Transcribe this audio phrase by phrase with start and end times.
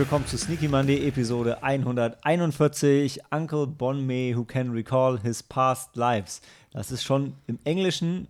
[0.00, 3.20] Willkommen zu Sneaky Monday, Episode 141.
[3.30, 6.40] Uncle Bon Me Who Can Recall His Past Lives.
[6.70, 8.26] Das ist schon im Englischen,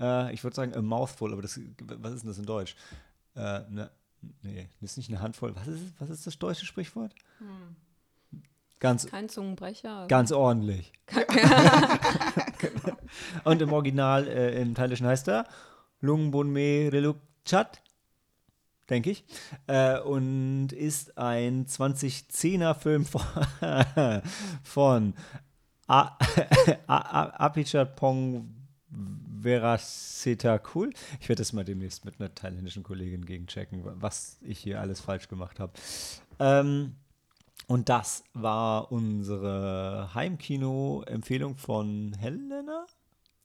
[0.00, 1.60] äh, ich würde sagen, a mouthful, aber das,
[1.98, 2.76] was ist denn das in Deutsch?
[3.36, 3.90] Äh, ne,
[4.40, 5.54] nee, das ist nicht eine Handvoll.
[5.54, 7.14] Was ist, was ist das deutsche Sprichwort?
[8.80, 10.06] Ganz, Kein Zungenbrecher.
[10.08, 10.94] ganz ordentlich.
[13.44, 15.46] Und im Original, äh, im Thailischen heißt er
[16.00, 17.82] Lung Bon Me Reluk Chat,
[18.92, 19.24] denke ich.
[19.66, 23.22] Äh, und ist ein 2010er Film von,
[24.62, 25.14] von
[25.88, 26.16] A-
[26.86, 28.54] Apichat Pong
[29.42, 30.90] Veraceta Cool.
[31.20, 35.28] Ich werde das mal demnächst mit einer thailändischen Kollegin gegenchecken, was ich hier alles falsch
[35.28, 35.72] gemacht habe.
[36.38, 36.94] Ähm,
[37.66, 42.86] und das war unsere Heimkino-Empfehlung von Helena.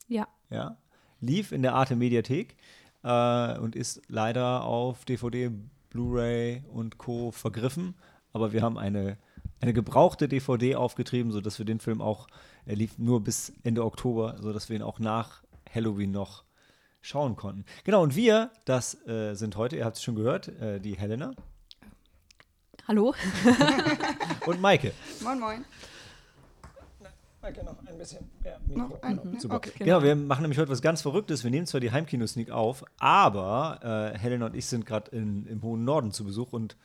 [0.07, 0.27] Ja.
[0.49, 0.77] Ja.
[1.19, 2.55] Lief in der Arte Mediathek
[3.03, 5.51] äh, und ist leider auf DVD,
[5.89, 7.31] Blu-ray und Co.
[7.31, 7.95] vergriffen.
[8.33, 9.17] Aber wir haben eine,
[9.61, 12.27] eine gebrauchte DVD aufgetrieben, sodass wir den Film auch,
[12.65, 16.43] er lief nur bis Ende Oktober, sodass wir ihn auch nach Halloween noch
[17.01, 17.65] schauen konnten.
[17.83, 21.31] Genau, und wir, das äh, sind heute, ihr habt es schon gehört, äh, die Helena
[22.87, 23.13] Hallo?
[24.45, 24.93] und Maike.
[25.19, 25.65] Moin, moin.
[27.47, 29.55] Maike noch ein bisschen mehr Noch ein- ja, Super.
[29.55, 29.71] okay.
[29.79, 30.03] Genau.
[30.03, 31.43] wir machen nämlich heute was ganz Verrücktes.
[31.45, 35.85] Wir nehmen zwar die Heimkino-Sneak auf, aber äh, Helena und ich sind gerade im hohen
[35.85, 36.75] Norden zu Besuch und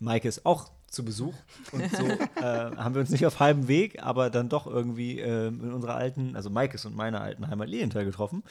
[0.00, 1.34] Maike ist auch zu Besuch.
[1.70, 2.04] Und so
[2.40, 5.94] äh, haben wir uns nicht auf halbem Weg, aber dann doch irgendwie äh, in unserer
[5.94, 8.42] alten, also Maikes und meiner alten Heimat Lilienthal getroffen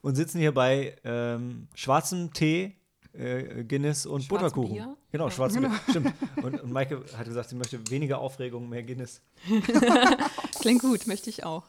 [0.00, 2.76] und sitzen hier bei ähm, schwarzem Tee,
[3.12, 4.72] äh, Guinness und Schwarzem Butterkuchen.
[4.74, 4.96] Bier?
[5.12, 5.72] Genau, schwarzem Bier.
[5.90, 6.12] Stimmt.
[6.42, 9.20] Und, und Maike hat gesagt, sie möchte weniger Aufregung, mehr Guinness.
[10.64, 11.64] Klingt gut, möchte ich auch.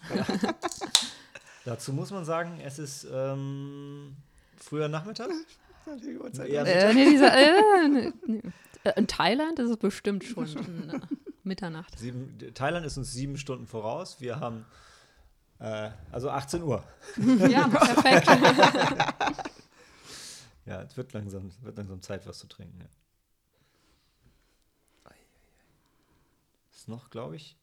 [1.66, 4.16] Dazu muss man sagen, es ist ähm,
[4.56, 5.30] früher Nachmittag.
[5.88, 8.42] Äh, nee, dieser, äh, nee, nee.
[8.84, 11.00] Äh, In Thailand ist es bestimmt schon
[11.44, 12.00] Mitternacht.
[12.00, 14.20] sieben, Thailand ist uns sieben Stunden voraus.
[14.22, 14.66] Wir haben
[15.60, 16.84] äh, also 18 Uhr.
[17.50, 18.28] Ja, perfekt.
[20.66, 22.80] Ja, es wird langsam, es wird langsam Zeit, was zu trinken.
[22.80, 22.88] Ja.
[26.74, 27.58] Ist noch, glaube ich,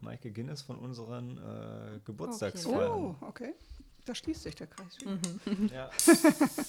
[0.00, 2.90] Maike Guinness von unseren äh, Geburtstagsfeiern.
[2.90, 3.54] Oh, okay.
[4.04, 5.18] Da schließt sich der Kreis wieder.
[5.74, 5.90] Ja.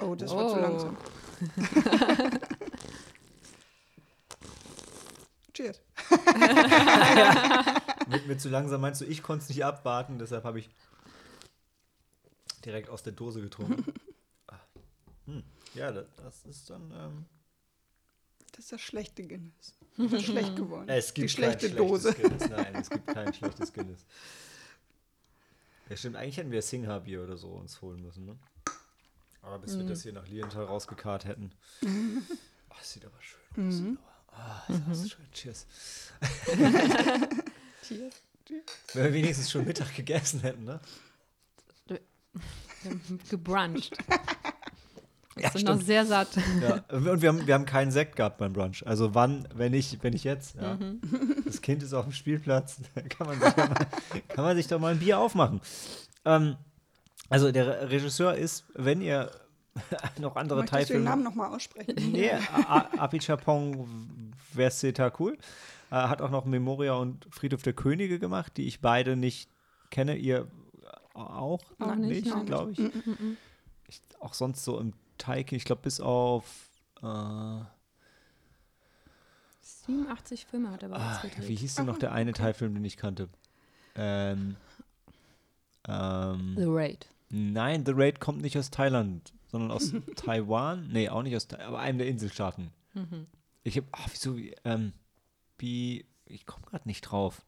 [0.00, 0.60] Oh, das war zu Oh.
[0.60, 0.96] langsam.
[5.54, 5.80] Cheers.
[8.08, 10.70] mit, mit zu langsam meinst du, ich konnte es nicht abwarten, deshalb habe ich
[12.64, 13.84] direkt aus der Dose getrunken.
[14.48, 14.56] Ah.
[15.26, 15.42] hm.
[15.74, 16.90] Ja, das, das ist dann.
[16.90, 17.26] Ähm,
[18.52, 19.74] Das ist das schlechte Guinness.
[19.96, 20.88] Das ist schlecht geworden.
[20.88, 22.12] Es gibt Die schlechte kein Dose.
[22.12, 22.50] schlechtes Guinness.
[22.64, 24.04] Nein, es gibt kein schlechtes Guinness.
[25.88, 26.16] Ja, stimmt.
[26.16, 28.38] Eigentlich hätten wir Singha-Bier oder so uns holen müssen, ne?
[29.42, 31.52] Aber bis wir das hier nach Lienthal rausgekarrt hätten.
[32.70, 33.74] Oh, das sieht aber schön aus.
[33.82, 33.98] Mhm.
[34.28, 35.30] Ah, das ist schön.
[35.30, 35.66] Cheers.
[37.86, 38.14] Cheers.
[38.94, 40.80] Wenn wir wenigstens schon Mittag gegessen hätten, ne?
[43.28, 43.94] Gebruncht.
[45.38, 46.28] Ja, sind noch sehr satt.
[46.60, 46.84] Ja.
[46.96, 48.86] Und wir haben, wir haben keinen Sekt gehabt beim Brunch.
[48.86, 50.78] Also wann, wenn ich, wenn ich jetzt, ja.
[51.46, 53.86] Das Kind ist auf dem Spielplatz, da kann man sich, ja mal,
[54.28, 55.60] kann man sich doch mal ein Bier aufmachen.
[56.24, 56.56] Ähm,
[57.28, 59.30] also der Re- Regisseur ist, wenn ihr
[60.20, 61.04] noch andere Möchtest du den Teilfilme.
[61.04, 61.94] Namen nochmal aussprechen?
[62.12, 62.30] Nee,
[62.98, 65.38] Apichapong Versita cool.
[65.90, 69.48] Äh, hat auch noch Memoria und Friedhof der Könige gemacht, die ich beide nicht
[69.90, 70.16] kenne.
[70.16, 70.46] Ihr
[71.14, 72.78] auch Auch nicht, nicht, glaube ich.
[73.88, 74.00] ich.
[74.20, 76.68] Auch sonst so im Teig, ich glaube bis auf
[77.02, 77.60] äh,
[79.60, 81.48] 87 Filme hat er uns ah, gedreht.
[81.48, 83.28] wie hieß denn noch der eine Teilfilm, den ich kannte?
[83.94, 84.56] Ähm,
[85.86, 87.06] ähm, The Raid.
[87.30, 90.88] nein, The Raid kommt nicht aus Thailand, sondern aus Taiwan.
[90.88, 92.70] Nee, auch nicht aus Taiwan, aber einem der Inselstaaten.
[92.94, 93.26] Mhm.
[93.62, 94.92] Ich hab, ach, wieso, ähm,
[95.58, 97.44] wie, ich komme gerade nicht drauf.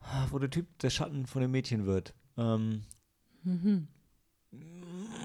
[0.00, 2.14] Ah, Wo der Typ der Schatten von dem Mädchen wird.
[2.36, 2.82] Ähm,
[3.44, 3.88] Mhm.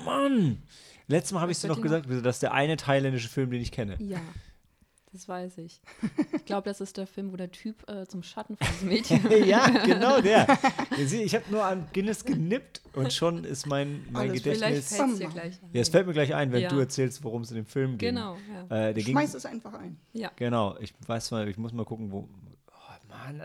[0.07, 0.61] Mann!
[1.07, 3.61] Letztes Mal habe ich dir wird noch gesagt, das ist der eine thailändische Film, den
[3.61, 3.95] ich kenne.
[3.99, 4.19] Ja,
[5.13, 5.79] das weiß ich.
[6.33, 9.19] Ich glaube, das ist der Film, wo der Typ äh, zum Schatten von diesem Mädchen
[9.45, 10.47] ja, genau der.
[10.97, 14.95] Ich habe nur an Guinness genippt und schon ist mein, mein Alles Vielleicht Gedächtnis.
[14.95, 15.33] fällt es dir Mann.
[15.33, 15.69] gleich ein.
[15.73, 16.69] Ja, es fällt mir gleich ein, wenn Ja.
[16.69, 18.15] du erzählst, worum es in dem Film ging.
[18.15, 18.37] Genau,
[18.69, 18.89] ja.
[18.89, 19.97] Äh, der ging, Schmeiß es einfach ein.
[20.13, 20.31] ja.
[20.37, 22.29] genau, ich weiß mal, ich muss mal gucken, wo.
[22.71, 23.41] Oh, Mann.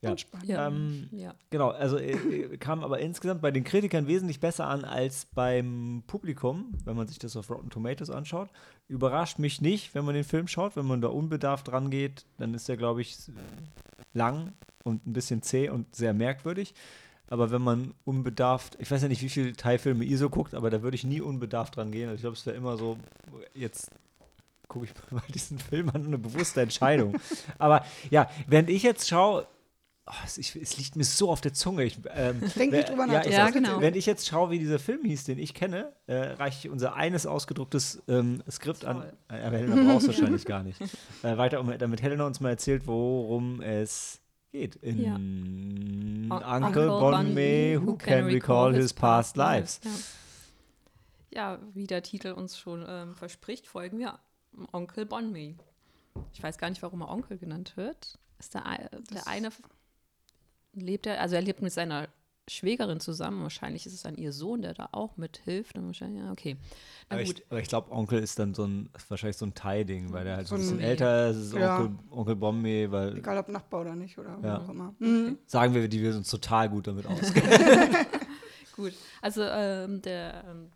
[0.00, 0.14] Ja.
[0.42, 0.66] Ja.
[0.68, 1.34] Ähm, ja.
[1.50, 6.02] Genau, also äh, äh, kam aber insgesamt bei den Kritikern wesentlich besser an als beim
[6.06, 8.50] Publikum, wenn man sich das auf Rotten Tomatoes anschaut.
[8.88, 12.68] Überrascht mich nicht, wenn man den Film schaut, wenn man da unbedarft rangeht, dann ist
[12.68, 13.16] der, glaube ich,
[14.12, 14.52] lang
[14.84, 16.74] und ein bisschen zäh und sehr merkwürdig.
[17.28, 20.70] aber wenn man unbedarft, ich weiß ja nicht, wie viele Thai-Filme ihr so guckt, aber
[20.70, 22.08] da würde ich nie unbedarft dran gehen.
[22.08, 22.98] Also ich glaube, es wäre immer so,
[23.54, 23.90] jetzt
[24.68, 27.16] gucke ich mal diesen Film an, eine bewusste Entscheidung.
[27.58, 29.46] aber ja, während ich jetzt schaue,
[30.06, 31.84] oh, es, ich, es, liegt mir so auf der Zunge.
[31.84, 33.24] Ich, ähm, Denk nicht drüber nach.
[33.24, 33.80] Ja, Ja, genau.
[33.80, 36.94] Wenn ich jetzt schaue, wie dieser Film hieß, den ich kenne, äh, reiche ich unser
[36.94, 39.02] eines ausgedrucktes ähm, Skript an.
[39.28, 40.80] Äh, aber Helena brauchst wahrscheinlich gar nicht.
[41.22, 44.20] Äh, weiter, damit Helena uns mal erzählt, worum es
[44.52, 44.76] geht.
[44.76, 45.14] In Ja.
[45.14, 49.80] Uncle, Uncle Bon Me, who can recall his past lives.
[51.30, 51.52] Ja.
[51.54, 54.18] ja, wie der Titel uns schon ähm, verspricht, folgen wir
[54.72, 55.54] Onkel Bonme.
[56.32, 58.18] Ich weiß gar nicht, warum er Onkel genannt wird.
[58.38, 58.62] Ist der,
[59.12, 59.50] der eine
[60.72, 62.08] lebt er, also er lebt mit seiner
[62.48, 63.42] Schwägerin zusammen.
[63.42, 65.76] Wahrscheinlich ist es dann ihr Sohn, der da auch mithilft.
[65.78, 66.56] Und wahrscheinlich, ja, okay.
[67.08, 67.38] Na Aber gut.
[67.38, 70.36] ich, aber ich glaube, Onkel ist dann so ein, wahrscheinlich so ein Thai-Ding, weil der
[70.36, 71.36] halt so ein So bisschen ein- älter ist.
[71.38, 71.78] Ist Ja.
[71.80, 74.42] Onkel, Onkel Bombay, weil Egal ob Nachbar oder nicht oder Ja.
[74.42, 74.94] wie auch immer.
[74.98, 75.38] Mhm.
[75.46, 78.06] sagen wir, die wir uns total gut damit auskennen.
[78.76, 78.92] Gut,
[79.22, 80.70] also ähm, der ähm,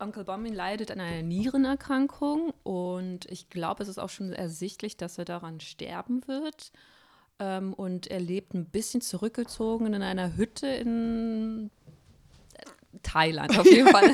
[0.00, 5.18] Onkel Bombin leidet an einer Nierenerkrankung und ich glaube, es ist auch schon ersichtlich, dass
[5.18, 6.72] er daran sterben wird.
[7.40, 11.70] Ähm, und er lebt ein bisschen zurückgezogen in einer Hütte in
[12.54, 12.64] äh,
[13.02, 14.10] Thailand auf jeden Fall.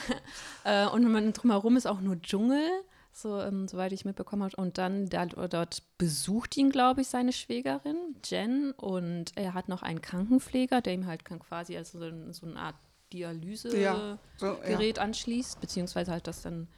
[0.64, 2.66] äh, und man, drumherum ist auch nur Dschungel,
[3.12, 4.56] so, ähm, soweit ich mitbekommen habe.
[4.56, 8.72] Und dann da, dort besucht ihn, glaube ich, seine Schwägerin Jen.
[8.72, 12.76] Und er hat noch einen Krankenpfleger, der ihm halt quasi also so, so eine Art
[13.12, 15.02] Dialysegerät Ja, so, ja.
[15.02, 16.68] anschließt, beziehungsweise halt das dann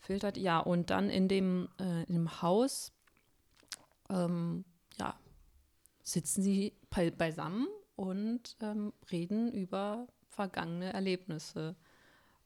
[0.00, 0.36] filtert.
[0.36, 2.92] Ja, und dann in dem, äh, in dem Haus
[4.08, 4.64] ähm,
[4.98, 5.14] ja,
[6.02, 7.66] sitzen sie bei, beisammen
[7.96, 11.76] und ähm, reden über vergangene Erlebnisse.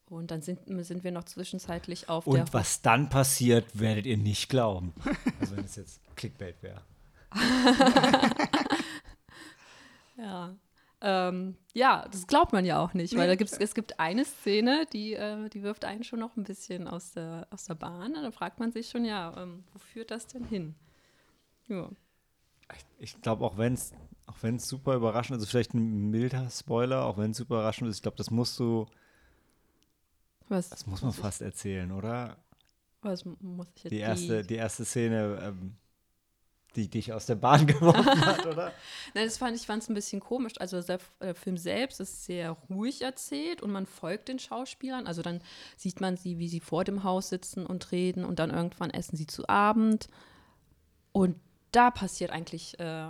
[0.06, 4.16] Und dann sind, sind wir noch zwischenzeitlich auf der Und was dann passiert, werdet ihr
[4.16, 4.92] nicht glauben.
[5.38, 6.82] Also wenn es jetzt Clickbait wäre.
[10.20, 10.54] Ja.
[11.02, 14.86] Ähm, ja, das glaubt man ja auch nicht, weil da gibt's, es gibt eine Szene,
[14.92, 18.14] die, äh, die wirft einen schon noch ein bisschen aus der, aus der Bahn.
[18.14, 20.74] Da fragt man sich schon, ja, ähm, wo führt das denn hin?
[21.68, 21.88] Ja.
[22.98, 23.92] Ich glaube, auch wenn es
[24.26, 27.90] auch wenn's super überraschend ist, also vielleicht ein milder Spoiler, auch wenn es super überraschend
[27.90, 28.86] ist, ich glaube, das musst du,
[30.48, 32.36] Was, das muss man fast erzählen, oder?
[33.02, 35.76] was muss ich jetzt Die erste, die erste Szene, ähm,
[36.76, 38.72] die dich aus der Bahn geworfen hat, oder?
[39.14, 40.54] Nein, das fand ich fand es ein bisschen komisch.
[40.58, 45.06] Also der, der Film selbst ist sehr ruhig erzählt und man folgt den Schauspielern.
[45.06, 45.40] Also dann
[45.76, 49.16] sieht man sie, wie sie vor dem Haus sitzen und reden und dann irgendwann essen
[49.16, 50.08] sie zu Abend.
[51.12, 51.36] Und
[51.72, 53.08] da passiert eigentlich äh,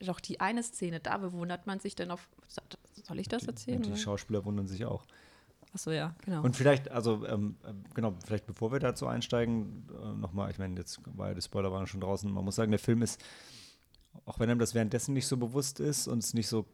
[0.00, 1.00] doch die eine Szene.
[1.00, 2.28] Da bewundert man sich dann auf.
[3.06, 3.82] Soll ich das erzählen?
[3.82, 3.98] Die oder?
[3.98, 5.04] Schauspieler wundern sich auch.
[5.72, 6.42] Achso, ja, genau.
[6.42, 7.56] Und vielleicht, also ähm,
[7.94, 11.70] genau, vielleicht bevor wir dazu einsteigen, äh, nochmal, ich meine, jetzt war ja die Spoiler
[11.72, 13.22] waren schon draußen, man muss sagen, der Film ist,
[14.24, 16.64] auch wenn einem das währenddessen nicht so bewusst ist und es nicht so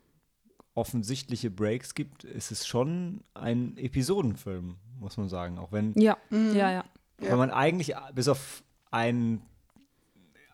[0.75, 5.59] offensichtliche Breaks gibt, ist es schon ein Episodenfilm, muss man sagen.
[5.59, 6.55] Auch wenn, ja, Mhm.
[6.55, 6.85] ja, ja.
[7.19, 9.43] Wenn man eigentlich bis auf einen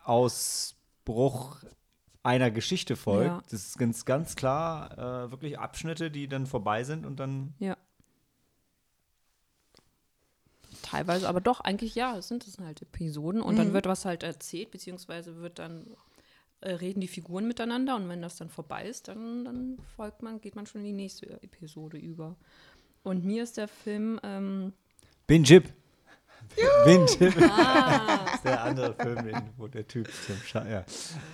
[0.03, 1.57] Ausbruch
[2.23, 3.41] einer Geschichte folgt, Ja.
[3.49, 7.77] das ist ganz, ganz klar äh, wirklich Abschnitte, die dann vorbei sind und dann Ja.
[10.89, 14.23] Teilweise, aber doch, eigentlich ja, es sind es halt Episoden und dann wird was halt
[14.23, 15.85] erzählt, beziehungsweise wird dann,
[16.61, 20.41] äh, reden die Figuren miteinander und wenn das dann vorbei ist, dann, dann folgt man,
[20.41, 22.35] geht man schon in die nächste Episode über.
[23.03, 24.73] Und mir ist der Film, ähm,
[25.27, 25.69] Bin Jib.
[26.85, 27.35] Bin Jib.
[27.39, 30.85] das ist der andere Film, den, wo der Typ zum Scha Ja.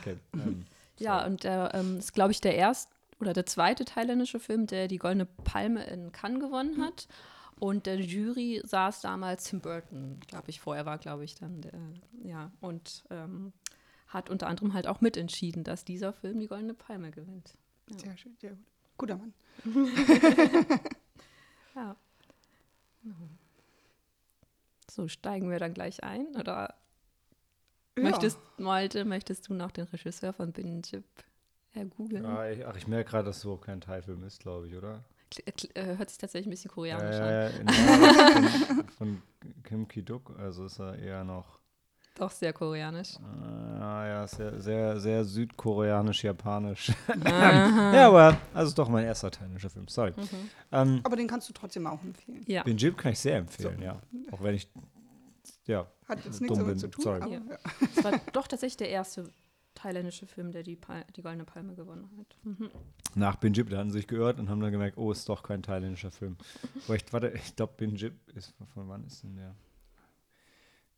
[0.02, 0.18] Okay.
[0.34, 0.66] Ähm,
[0.98, 4.90] ja, und der ähm, ist, glaube ich, der erste oder der zweite thailändische Film, der
[4.90, 7.08] die Goldene Palme in Cannes gewonnen hat.
[7.60, 11.72] Und der Jury saß damals Tim Burton, glaube ich, vorher war, glaube ich, dann der,
[12.24, 13.54] ja, und ähm,
[14.08, 17.58] hat unter anderem halt auch mitentschieden, dass dieser Film die Goldene Palme gewinnt.
[17.88, 18.66] Sehr schön, sehr gut.
[18.98, 19.34] Guter Mann.
[21.76, 21.98] Ja.
[24.90, 26.28] So, steigen wir dann gleich ein?
[26.38, 26.76] Oder
[27.98, 28.04] Ja.
[28.04, 31.04] möchtest, Malte, möchtest du noch den Regisseur von Bin Chip
[31.74, 32.24] ergoogeln?
[32.24, 35.04] ja, ich, ach, ich merke gerade, dass so kein Teilfilm ist, glaube ich, oder?
[35.74, 37.27] Äh, Hört sich tatsächlich ein bisschen koreanisch an.
[37.27, 39.22] Äh, ja, von, von
[39.63, 41.60] Kim Ki-duk, also ist er eher noch,
[42.15, 43.15] Doch sehr koreanisch.
[43.17, 46.91] äh, ja, sehr, sehr, sehr südkoreanisch-japanisch.
[47.25, 50.12] Ja, aber, also ist doch mein erster thailändischer Film, sorry.
[50.15, 50.50] Mhm.
[50.72, 52.44] Ähm, Aber den kannst du trotzdem auch empfehlen.
[52.48, 52.63] Ja.
[52.63, 54.00] Bin Jib kann ich sehr empfehlen, ja.
[54.32, 54.70] Auch wenn ich,
[55.65, 57.22] ja, Hat jetzt Dumm nichts damit bin, zu tun, sorry.
[57.22, 57.41] aber Ja.
[57.96, 59.29] Es war doch tatsächlich der erste
[59.75, 62.38] thailändische Film, der die, Pal die Goldene Palme gewonnen hat.
[62.44, 62.72] Mhm.
[63.13, 65.44] nach Bin Jib, da hatten sie sich gehört und haben dann gemerkt, oh, ist doch
[65.44, 66.38] kein thailändischer Film.
[66.94, 69.55] Ich, warte, ich glaube, Bin Jib ist, von wann ist denn der?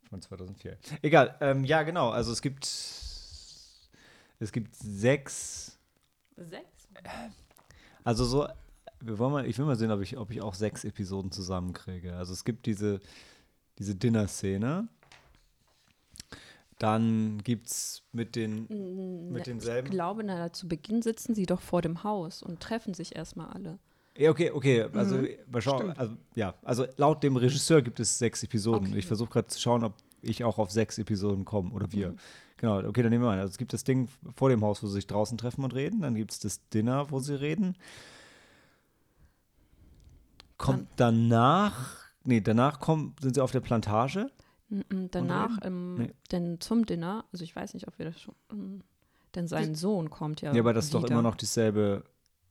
[0.10, 0.77] Von 2004.
[1.01, 5.77] Egal, ähm, ja, genau, also es gibt, es gibt sechs,
[6.38, 6.88] Sechs?
[8.03, 8.48] Also so,
[9.01, 12.15] wir wollen mal, ich will mal sehen, ob ich, ob ich auch sechs Episoden zusammenkriege.
[12.15, 13.00] Also es gibt diese,
[13.79, 14.88] diese Dinner-Szene.
[16.79, 18.67] Dann gibt es mit den
[19.31, 19.89] mit Ich denselben.
[19.89, 23.79] glaube, na, zu Beginn sitzen sie doch vor dem Haus und treffen sich erstmal alle.
[24.15, 24.84] Ja, okay, okay.
[24.93, 25.79] Also, Mhm, mal schauen.
[25.79, 26.00] stimmt.
[26.00, 28.89] Also, ja, also laut dem Regisseur gibt es sechs Episoden.
[28.89, 29.00] Okay.
[29.00, 32.15] Ich versuche gerade zu schauen, ob ich auch auf sechs Episoden komme oder wir.
[32.57, 33.39] Genau, okay, dann nehmen wir an.
[33.39, 36.01] Also es gibt das Ding vor dem Haus, wo sie sich draußen treffen und reden.
[36.01, 37.75] Dann gibt es das Dinner, wo sie reden.
[40.57, 44.31] Kommt danach, nee, danach kommen, sind sie auf der Plantage.
[45.12, 46.14] Danach, ähm, Nee.
[46.32, 48.36] denn zum Dinner, also ich weiß nicht, ob wir das schon.
[48.52, 48.82] mm,
[49.36, 50.54] Denn sein Sohn kommt ja.
[50.54, 52.04] Ja, aber das ist doch immer noch dieselbe.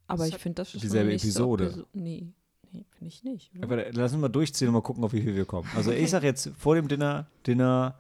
[0.07, 1.71] Aber Das ich finde, das dieselbe schon nicht Episode.
[1.73, 2.33] So, nee,
[2.73, 3.51] nee finde ich nicht.
[3.55, 3.65] Oder?
[3.65, 5.69] Aber lass uns mal durchziehen und mal gucken, auf wie viel wir kommen.
[5.75, 7.99] Also ich sag jetzt vor dem Dinner, Dinner,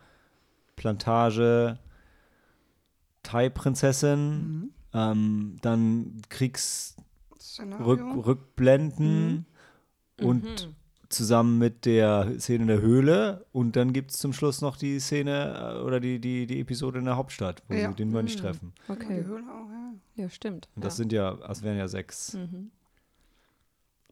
[0.76, 1.78] Plantage,
[3.22, 4.28] Thai-Prinzessin,
[4.60, 4.70] Mhm.
[4.92, 8.20] ähm, dann Kriegsrückblenden Szenario.
[8.20, 9.46] Rückblenden
[10.20, 10.74] und Mhm.
[11.08, 14.98] Zusammen mit der Szene in der Höhle und dann gibt es zum Schluss noch die
[15.00, 17.88] Szene äh, oder die, die, die Episode in der Hauptstadt, wo Ja.
[17.88, 18.40] sie den Mönch Mhm.
[18.40, 18.72] treffen.
[18.88, 19.92] Okay, Die Höhle auch, ja.
[20.24, 20.68] ja, stimmt.
[20.74, 20.96] Und das ja.
[20.96, 22.34] sind ja, das wären ja sechs.
[22.34, 22.70] Mhm.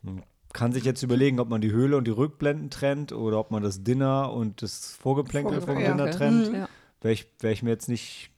[0.02, 0.22] Man
[0.52, 3.62] kann sich jetzt überlegen, ob man die Höhle und die Rückblenden trennt oder ob man
[3.62, 6.16] das Dinner und das Vorgeplänkel vom Vorgeplänkel, Dinner ja.
[6.16, 6.48] trennt.
[6.50, 6.54] Mhm.
[6.54, 6.68] Ja.
[7.00, 8.30] Wäre ich, wär ich mir jetzt nicht.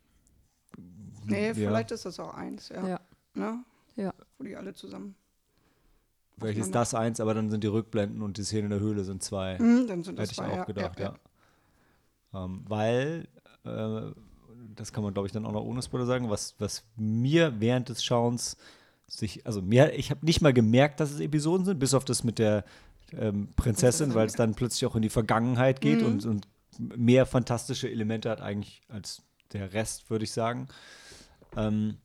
[1.24, 2.86] Nee, ja, vielleicht ist das auch eins, ja.
[2.88, 3.00] Ja.
[3.34, 3.64] Ne?
[3.96, 4.14] Ja.
[4.38, 5.14] Wo die alle zusammen.
[6.38, 9.04] Vielleicht ist das eins, aber dann sind die Rückblenden und die Szene in der Höhle
[9.04, 9.58] sind zwei.
[9.58, 11.14] Mhm, dann sind das Hätte ich zwei, auch ja, gedacht, ja.
[12.32, 12.44] ja.
[12.44, 13.26] Ähm, weil,
[13.64, 14.12] äh,
[14.74, 17.88] das kann man glaube ich dann auch noch ohne Spoiler sagen, was, was mir während
[17.88, 18.58] des Schauens
[19.06, 22.22] sich, also mir, ich habe nicht mal gemerkt, dass es Episoden sind, bis auf das
[22.24, 22.64] mit der
[23.12, 26.06] ähm, Prinzessin, weil es dann plötzlich auch in die Vergangenheit geht Mhm.
[26.06, 30.68] und, und mehr fantastische Elemente hat eigentlich als der Rest, würde ich sagen.
[31.56, 31.96] Ähm,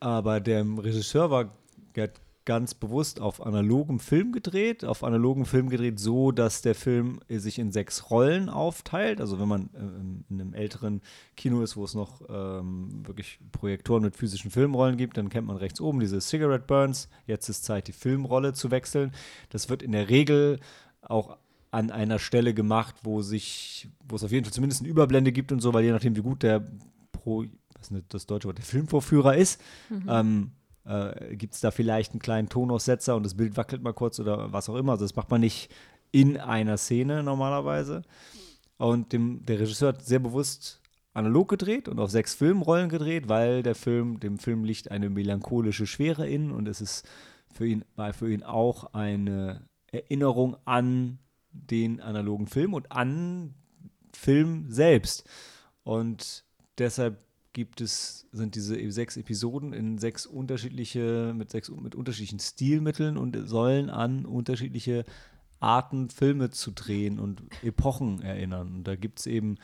[0.00, 1.52] aber der Regisseur war
[1.94, 6.74] der hat ganz bewusst auf analogem Film gedreht, auf analogem Film gedreht, so dass der
[6.74, 9.20] Film sich in sechs Rollen aufteilt.
[9.20, 11.02] Also wenn man ähm, in einem älteren
[11.36, 15.56] Kino ist, wo es noch ähm, wirklich Projektoren mit physischen Filmrollen gibt, dann kennt man
[15.56, 17.08] rechts oben diese Cigarette Burns.
[17.26, 19.12] Jetzt ist Zeit, die Filmrolle zu wechseln.
[19.50, 20.58] Das wird in der Regel
[21.00, 21.36] auch
[21.70, 25.52] an einer Stelle gemacht, wo sich, wo es auf jeden Fall zumindest eine Überblende gibt
[25.52, 26.64] und so, weil je nachdem, wie gut der
[27.12, 27.44] Pro,
[27.78, 29.60] was ist das deutsche Wort, der Filmvorführer ist,
[30.08, 30.52] ähm,
[30.84, 34.52] äh, gibt es da vielleicht einen kleinen Tonaussetzer und das Bild wackelt mal kurz oder
[34.52, 34.92] was auch immer.
[34.92, 35.70] Also das macht man nicht
[36.10, 38.02] in einer Szene normalerweise.
[38.78, 40.80] Und dem, der Regisseur hat sehr bewusst
[41.14, 45.86] analog gedreht und auf sechs Filmrollen gedreht, weil der Film, dem Film liegt eine melancholische
[45.86, 47.08] Schwere in und es ist
[47.52, 51.18] für ihn, war für ihn auch eine Erinnerung an
[51.50, 53.54] den analogen Film und an
[54.14, 55.28] Film selbst.
[55.84, 56.44] Und
[56.78, 57.18] deshalb
[57.52, 63.36] gibt es, sind diese sechs Episoden in sechs unterschiedliche, mit sechs mit unterschiedlichen Stilmitteln und
[63.48, 65.04] sollen an unterschiedliche
[65.60, 68.74] Arten, Filme zu drehen und Epochen erinnern.
[68.74, 69.58] Und da gibt es eben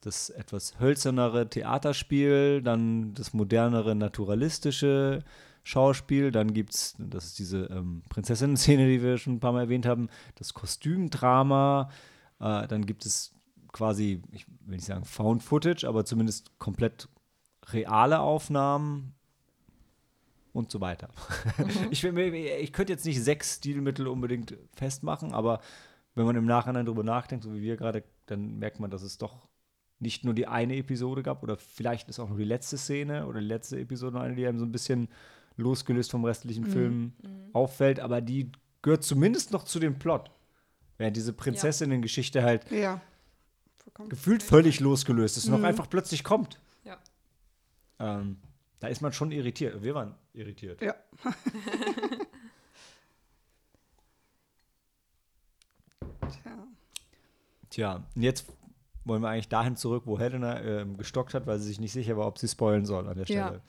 [0.00, 5.24] das etwas hölzernere Theaterspiel, dann das modernere naturalistische
[5.62, 9.62] Schauspiel, dann gibt es, das ist diese ähm, Prinzessinnen-Szene, die wir schon ein paar Mal
[9.62, 11.90] erwähnt haben, das Kostümdrama,
[12.40, 13.32] äh, dann gibt es
[13.72, 17.08] quasi, ich will nicht sagen Found Footage, aber zumindest komplett
[17.72, 19.14] reale Aufnahmen
[20.52, 21.08] und so weiter.
[21.90, 25.60] Ich, will mir- ich könnte jetzt nicht sechs Stilmittel unbedingt festmachen, aber
[26.14, 29.18] wenn man im Nachhinein drüber nachdenkt, so wie wir gerade, dann merkt man, dass es
[29.18, 29.46] doch
[30.00, 33.40] nicht nur die eine Episode gab oder vielleicht ist auch nur die letzte Szene oder
[33.40, 35.08] die letzte Episode noch eine, die einem so ein bisschen
[35.56, 37.12] losgelöst vom restlichen Film
[37.52, 38.50] auffällt, aber die
[38.82, 40.30] gehört zumindest noch zu dem Plot.
[40.96, 43.00] Während diese Prinzessinnen-Geschichte halt Ja.
[44.08, 45.60] Gefühlt völlig losgelöst ist und Mhm.
[45.60, 46.58] noch einfach plötzlich kommt.
[48.00, 48.18] Ja.
[48.20, 48.38] Ähm,
[48.80, 49.82] da ist man schon irritiert.
[49.82, 50.80] Wir waren irritiert.
[50.82, 50.94] Ja.
[56.30, 56.66] Tja.
[57.70, 58.46] Tja, und jetzt
[59.04, 62.16] wollen wir eigentlich dahin zurück, wo Helena ähm, gestockt hat, weil sie sich nicht sicher
[62.16, 63.46] war, ob sie spoilen soll an der Ja.
[63.46, 63.60] Stelle.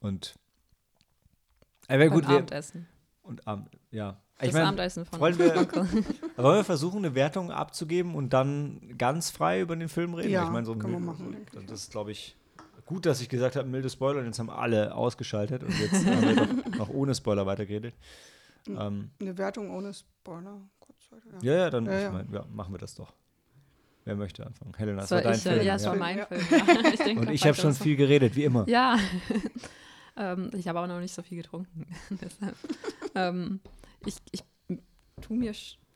[0.00, 0.34] Und
[1.88, 2.86] äh, wär Beim gut, wir, Abendessen.
[3.22, 4.16] und Abend, ja.
[4.38, 5.54] Das Ich mein, Abendessen von wollen wir-
[6.36, 10.30] wollen wir versuchen, eine Wertung abzugeben und dann ganz frei über den Film reden?
[10.30, 11.06] Ja, ich meine, so kann man mil-
[11.40, 12.36] machen, Das ist, glaube ich,
[12.86, 16.22] gut, dass ich gesagt habe, milde Spoiler, und jetzt haben alle ausgeschaltet und jetzt haben
[16.22, 17.94] wir doch noch ohne Spoiler weitergeredet.
[18.68, 20.60] Ähm, Eine Wertung ohne Spoiler.
[21.42, 22.10] Ja, ja, dann Ja, ich ja.
[22.10, 23.12] mein, ja, machen wir das doch.
[24.04, 24.72] Wer möchte anfangen?
[24.74, 25.66] Helena, das Das war dein ich, äh, Film.
[25.66, 25.90] ja, es ja.
[25.90, 26.26] war mein Ja.
[26.26, 26.40] Film.
[26.50, 26.88] Ja.
[26.92, 28.68] Ich denke, Und ich habe schon das so- viel geredet, wie immer.
[28.68, 28.98] Ja,
[30.16, 31.86] ähm, ich habe auch noch nicht so viel getrunken.
[32.10, 32.56] Deshalb.
[33.14, 33.60] ähm,
[34.04, 34.42] ich, ich
[35.22, 35.52] tu mir,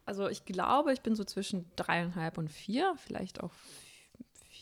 [0.06, 3.52] also ich glaube, ich bin so zwischen dreieinhalb und vier, vielleicht auch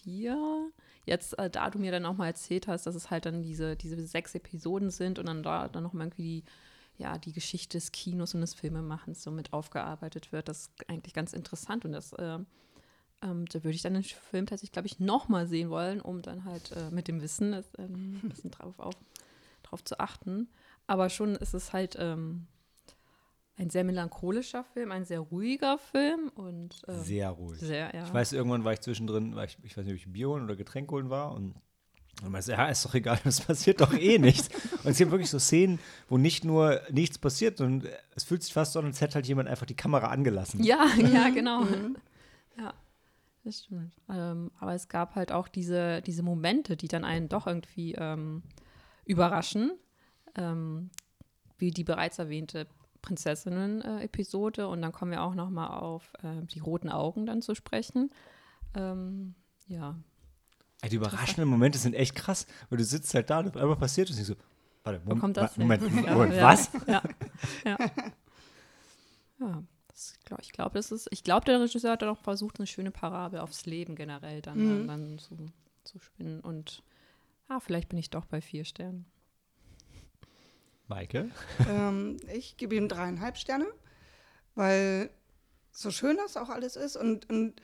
[0.02, 0.70] vier.
[1.08, 3.76] Jetzt, äh, da du mir dann auch mal erzählt hast, dass es halt dann diese,
[3.76, 6.42] diese sechs Episoden sind und dann da dann noch mal irgendwie
[6.98, 10.90] die, ja, die Geschichte des Kinos und des Filmemachens so mit aufgearbeitet wird, das ist
[10.90, 12.38] eigentlich ganz interessant und das äh,
[13.22, 16.44] ähm, da würde ich dann den Film tatsächlich, glaube ich, nochmal sehen wollen, um dann
[16.44, 18.94] halt äh, mit dem Wissen das, ähm, ein bisschen drauf, auf,
[19.62, 20.48] drauf zu achten.
[20.86, 22.46] Aber schon ist es halt ähm,
[23.58, 27.58] ein sehr melancholischer Film, ein sehr ruhiger Film und ähm, Sehr ruhig.
[27.58, 28.04] sehr, ja.
[28.04, 30.44] Ich weiß, irgendwann war ich zwischendrin, war ich, ich weiß nicht, ob ich Bier holen
[30.44, 31.54] oder Getränk holen war und
[32.20, 34.48] und meinte, ja, ist doch egal, es passiert doch eh nichts.
[34.82, 38.52] Und es gibt wirklich so Szenen, wo nicht nur nichts passiert, sondern es fühlt sich
[38.52, 40.62] fast so an, als hätte halt jemand einfach die Kamera angelassen.
[40.64, 41.62] Ja, ja, genau.
[42.58, 42.74] Ja,
[43.44, 43.92] das stimmt.
[44.08, 48.42] Ähm, aber es gab halt auch diese, diese Momente, die dann einen doch irgendwie ähm,
[49.04, 49.78] überraschen.
[50.34, 50.90] Ähm,
[51.58, 52.66] wie die bereits erwähnte
[53.02, 54.68] Prinzessinnen-Episode.
[54.68, 58.10] Und dann kommen wir auch noch mal auf äh, die roten Augen dann zu sprechen.
[58.74, 59.34] Ähm,
[59.68, 59.96] ja,
[60.90, 64.10] Die überraschenden Momente sind echt krass, weil du sitzt halt da und auf einmal passiert
[64.10, 64.34] es nicht so.
[64.84, 66.14] Warte, wo Mom kommt das wa- Moment, her?
[66.14, 66.70] Moment, ja, was?
[66.86, 67.02] Ja,
[67.64, 67.76] ja.
[69.40, 72.58] ja das glaub, ich glaube, das ist, ich glaube, der Regisseur hat dann auch versucht,
[72.60, 74.86] eine schöne Parabel aufs Leben generell dann, Mhm.
[74.86, 75.36] dann zu,
[75.84, 76.40] zu spinnen.
[76.40, 76.82] Und
[77.48, 79.06] ah, vielleicht bin ich doch bei vier Sternen.
[80.88, 81.30] Maike?
[81.68, 83.66] ähm, ich gebe ihm dreieinhalb Sterne,
[84.54, 85.10] weil
[85.70, 87.60] so schön das auch alles ist und, und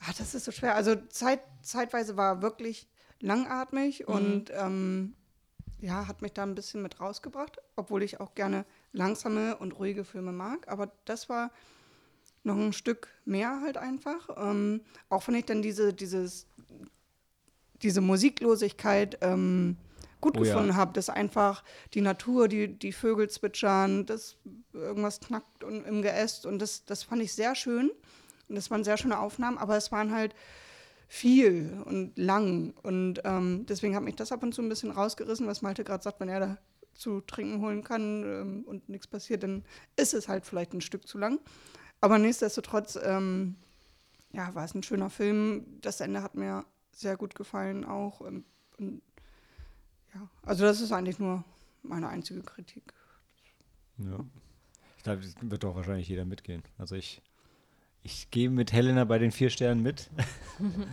[0.00, 0.74] ah, das ist so schwer.
[0.74, 2.88] Also Zeit, zeitweise war wirklich
[3.20, 5.14] langatmig und ähm,
[5.80, 10.04] ja, hat mich da ein bisschen mit rausgebracht, obwohl ich auch gerne langsame und ruhige
[10.04, 10.68] Filme mag.
[10.68, 11.50] Aber das war
[12.44, 14.28] noch ein Stück mehr halt einfach.
[14.36, 16.46] Ähm, auch wenn ich dann diese, dieses,
[17.82, 19.76] diese Musiklosigkeit ähm,
[20.20, 20.52] gut Oh ja.
[20.52, 21.62] gefunden habe, dass einfach
[21.94, 24.36] die Natur, die, die Vögel zwitschern, dass
[24.72, 27.90] irgendwas knackt und, im Geäst und das, das fand ich sehr schön.
[28.48, 30.34] Und das waren sehr schöne Aufnahmen, aber es waren halt
[31.08, 32.74] viel und lang.
[32.82, 36.02] Und ähm, deswegen hat mich das ab und zu ein bisschen rausgerissen, was Malte gerade
[36.02, 36.58] sagt, wenn er da
[36.94, 39.64] zu trinken holen kann ähm, und nichts passiert, dann
[39.96, 41.40] ist es halt vielleicht ein Stück zu lang.
[42.00, 43.56] Aber nichtsdestotrotz, ähm,
[44.32, 45.78] ja, war es ein schöner Film.
[45.80, 48.20] Das Ende hat mir sehr gut gefallen auch.
[48.20, 48.44] Und,
[50.16, 51.44] ja, also das ist eigentlich nur
[51.82, 52.92] meine einzige Kritik.
[53.98, 54.18] Ja.
[54.96, 56.62] Ich glaube, das wird doch wahrscheinlich jeder mitgehen.
[56.78, 57.22] Also ich,
[58.02, 60.10] ich gehe mit Helena bei den vier Sternen mit.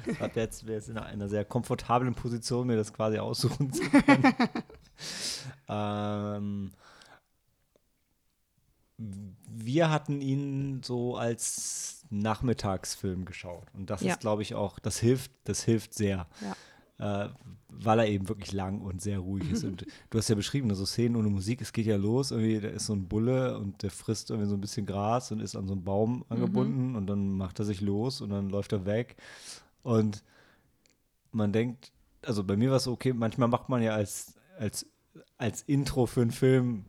[0.05, 3.81] Ich habe jetzt, wäre jetzt in einer sehr komfortablen Position, mir das quasi aussuchen zu
[3.89, 4.33] können.
[5.69, 6.71] ähm,
[8.97, 13.65] wir hatten ihn so als Nachmittagsfilm geschaut.
[13.73, 14.13] Und das Ja.
[14.13, 16.27] ist, glaube ich, auch, das hilft, das hilft sehr.
[16.99, 17.29] Äh,
[17.69, 19.63] weil er eben wirklich lang und sehr ruhig ist.
[19.63, 22.69] Und du hast ja beschrieben, so Szenen ohne Musik, es geht ja los, irgendwie, da
[22.69, 25.67] ist so ein Bulle und der frisst irgendwie so ein bisschen Gras und ist an
[25.67, 29.15] so einem Baum angebunden und dann macht er sich los und dann läuft er weg.
[29.81, 30.23] Und
[31.31, 34.85] man denkt, also bei mir war es okay, manchmal macht man ja als, als,
[35.37, 36.85] als Intro für einen Film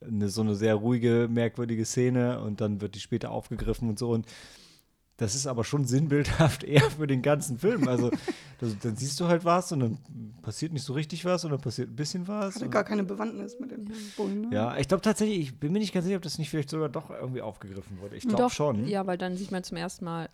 [0.00, 4.10] eine, so eine sehr ruhige, merkwürdige Szene und dann wird die später aufgegriffen und so.
[4.10, 4.26] Und
[5.20, 7.86] das ist aber schon sinnbildhaft eher für den ganzen Film.
[7.88, 8.10] Also
[8.58, 9.98] das, dann siehst du halt was und dann
[10.40, 12.54] passiert nicht so richtig was und dann passiert ein bisschen was.
[12.54, 13.84] Hatte gar keine Bewandtnis mit dem
[14.16, 14.48] Bullen.
[14.48, 14.54] Ne?
[14.54, 16.88] ja, ich glaube tatsächlich, ich bin mir nicht ganz sicher, ob das nicht vielleicht sogar
[16.88, 18.16] doch irgendwie aufgegriffen wurde.
[18.16, 18.88] Ich glaube schon.
[18.88, 20.30] Ja, weil dann sieht man zum ersten Mal,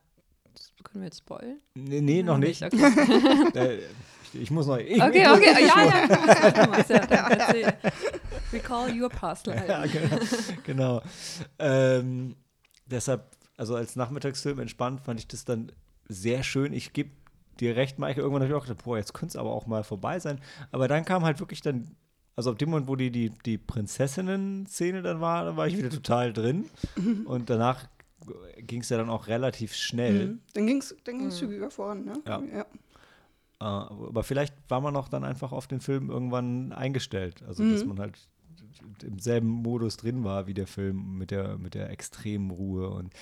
[0.54, 1.58] das können wir jetzt spoilen?
[1.74, 2.62] Nee, nee, noch nicht.
[2.62, 2.76] Okay,
[3.54, 3.78] Äh,
[4.32, 4.78] ich, ich muss noch.
[4.78, 5.66] Ich, okay, ich, okay.
[5.66, 6.06] ja, ja.
[7.56, 7.72] Ja.
[8.52, 9.64] Recall your past life.
[9.66, 10.18] Ja, genau.
[10.62, 11.02] genau.
[11.58, 12.36] Ähm,
[12.86, 15.72] deshalb, also als Nachmittagsfilm entspannt, fand ich das dann
[16.08, 16.72] sehr schön.
[16.72, 17.10] Ich gebe
[17.60, 18.20] dir recht, Maike.
[18.20, 20.40] Irgendwann habe ich auch gedacht, boah, jetzt könnte es aber auch mal vorbei sein.
[20.72, 21.96] Aber dann kam halt wirklich dann,
[22.36, 25.90] also ab dem Moment, wo die, die, die Prinzessinnen-Szene dann war, dann war ich wieder
[25.90, 26.68] total drin.
[27.24, 27.88] Und danach
[28.58, 30.28] ging es ja dann auch relativ schnell.
[30.28, 30.40] Mhm.
[30.54, 32.04] Dann ging es dann ging's zügiger voran.
[32.04, 32.14] Ne?
[32.26, 32.42] Ja.
[32.42, 32.66] ja.
[33.60, 37.42] Äh, aber vielleicht war man auch dann einfach auf den Film irgendwann eingestellt.
[37.46, 38.18] Also, dass man halt
[39.02, 42.88] im selben Modus drin war wie der Film mit der, mit der extremen Ruhe.
[42.90, 43.12] Und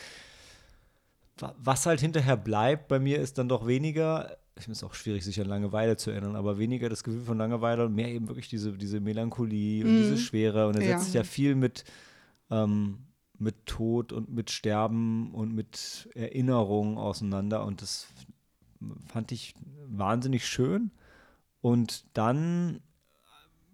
[1.38, 5.24] wa- was halt hinterher bleibt bei mir ist dann doch weniger, ich ist auch schwierig,
[5.24, 8.48] sich an Langeweile zu erinnern, aber weniger das Gefühl von Langeweile und mehr eben wirklich
[8.48, 10.68] diese, diese Melancholie und diese Schwere.
[10.68, 10.88] Und er Ja.
[10.92, 11.84] setzt sich ja viel mit,
[12.50, 12.98] ähm,
[13.36, 17.64] mit Tod und mit Sterben und mit Erinnerungen auseinander.
[17.64, 18.06] Und das
[19.08, 19.54] fand ich
[19.88, 20.92] wahnsinnig schön.
[21.60, 22.80] Und dann,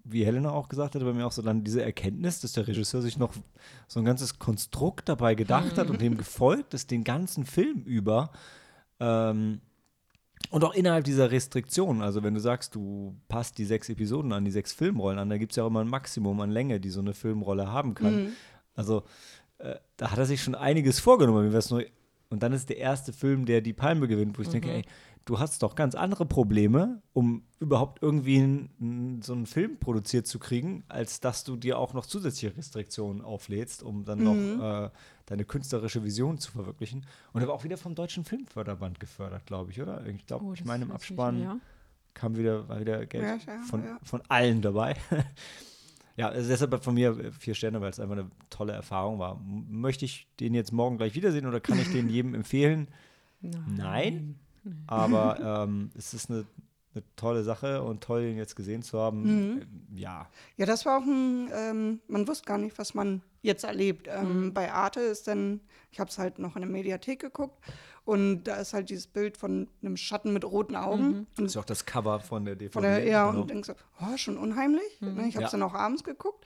[0.04, 3.02] wie Helena auch gesagt hat, bei mir auch so dann diese Erkenntnis, dass der Regisseur
[3.02, 3.34] sich noch
[3.88, 8.30] so ein ganzes Konstrukt dabei gedacht hat und dem gefolgt ist, den ganzen Film über.
[8.98, 9.60] Ähm,
[10.50, 14.44] und auch innerhalb dieser Restriktionen, also wenn du sagst, du passt die sechs Episoden an,
[14.44, 16.90] die sechs Filmrollen an, da gibt es ja auch immer ein Maximum an Länge, die
[16.90, 18.32] so eine Filmrolle haben kann.
[18.74, 19.04] Also
[19.58, 21.44] äh, da hat er sich schon einiges vorgenommen.
[21.44, 21.84] Mir wäre es nur
[22.30, 24.52] Und dann ist der erste Film, der die Palme gewinnt, wo ich Mhm.
[24.52, 24.84] denke, ey,
[25.24, 30.26] du hast doch ganz andere Probleme, um überhaupt irgendwie n- n- so einen Film produziert
[30.28, 34.24] zu kriegen, als dass du dir auch noch zusätzliche Restriktionen auflädst, um dann Mhm.
[34.24, 34.90] noch äh,
[35.26, 37.04] deine künstlerische Vision zu verwirklichen.
[37.32, 40.06] Und er war auch wieder vom Deutschen Filmförderband gefördert, glaube ich, oder?
[40.06, 41.60] Ich glaube, Oh, ich meine, im Abspann
[42.14, 43.98] kam wieder, war wieder Geld ja, von, ja.
[44.04, 44.96] von allen dabei.
[46.16, 49.40] ja, also deshalb von mir äh, vier Sterne, weil es einfach eine tolle Erfahrung war.
[49.68, 52.88] Möchte ich den jetzt morgen gleich wiedersehen oder kann ich den jedem empfehlen?
[53.40, 54.38] Nein.
[54.86, 56.44] Aber ähm, es ist eine,
[56.94, 59.22] eine tolle Sache und toll, ihn jetzt gesehen zu haben.
[59.22, 59.62] Mhm.
[59.62, 63.64] Ähm, Ja, Ja, das war auch ein, ähm, man wusste gar nicht, was man jetzt
[63.64, 64.08] erlebt.
[64.08, 67.58] Ähm, Bei Arte ist dann, ich habe es halt noch in der Mediathek geguckt
[68.04, 71.26] und da ist halt dieses Bild von einem Schatten mit roten Augen.
[71.36, 72.72] das ist ja auch das Cover von der DVD.
[72.72, 73.42] Von der, ja, genau.
[73.42, 75.00] und denkst so, oh, schon unheimlich.
[75.00, 75.26] Ne?
[75.28, 75.58] Ich habe es Ja.
[75.58, 76.44] dann auch abends geguckt.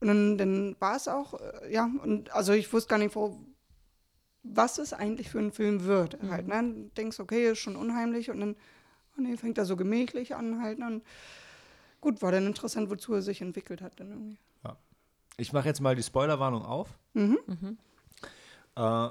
[0.00, 3.38] Und dann, dann war es auch, äh, ja, und also ich wusste gar nicht, wo,
[4.42, 6.18] was es eigentlich für ein Film wird.
[6.28, 6.60] Halt, ne?
[6.74, 8.56] Du denkst, okay, ist schon unheimlich und dann,
[9.16, 10.80] oh nee, fängt er so gemächlich an halt.
[10.80, 10.86] ne?
[10.86, 11.02] Und
[12.00, 14.00] gut, war dann interessant, wozu er sich entwickelt hat.
[14.00, 14.38] Dann irgendwie.
[15.36, 16.88] Ich mache jetzt mal die Spoilerwarnung auf.
[17.14, 17.38] Mhm.
[18.76, 19.08] Äh,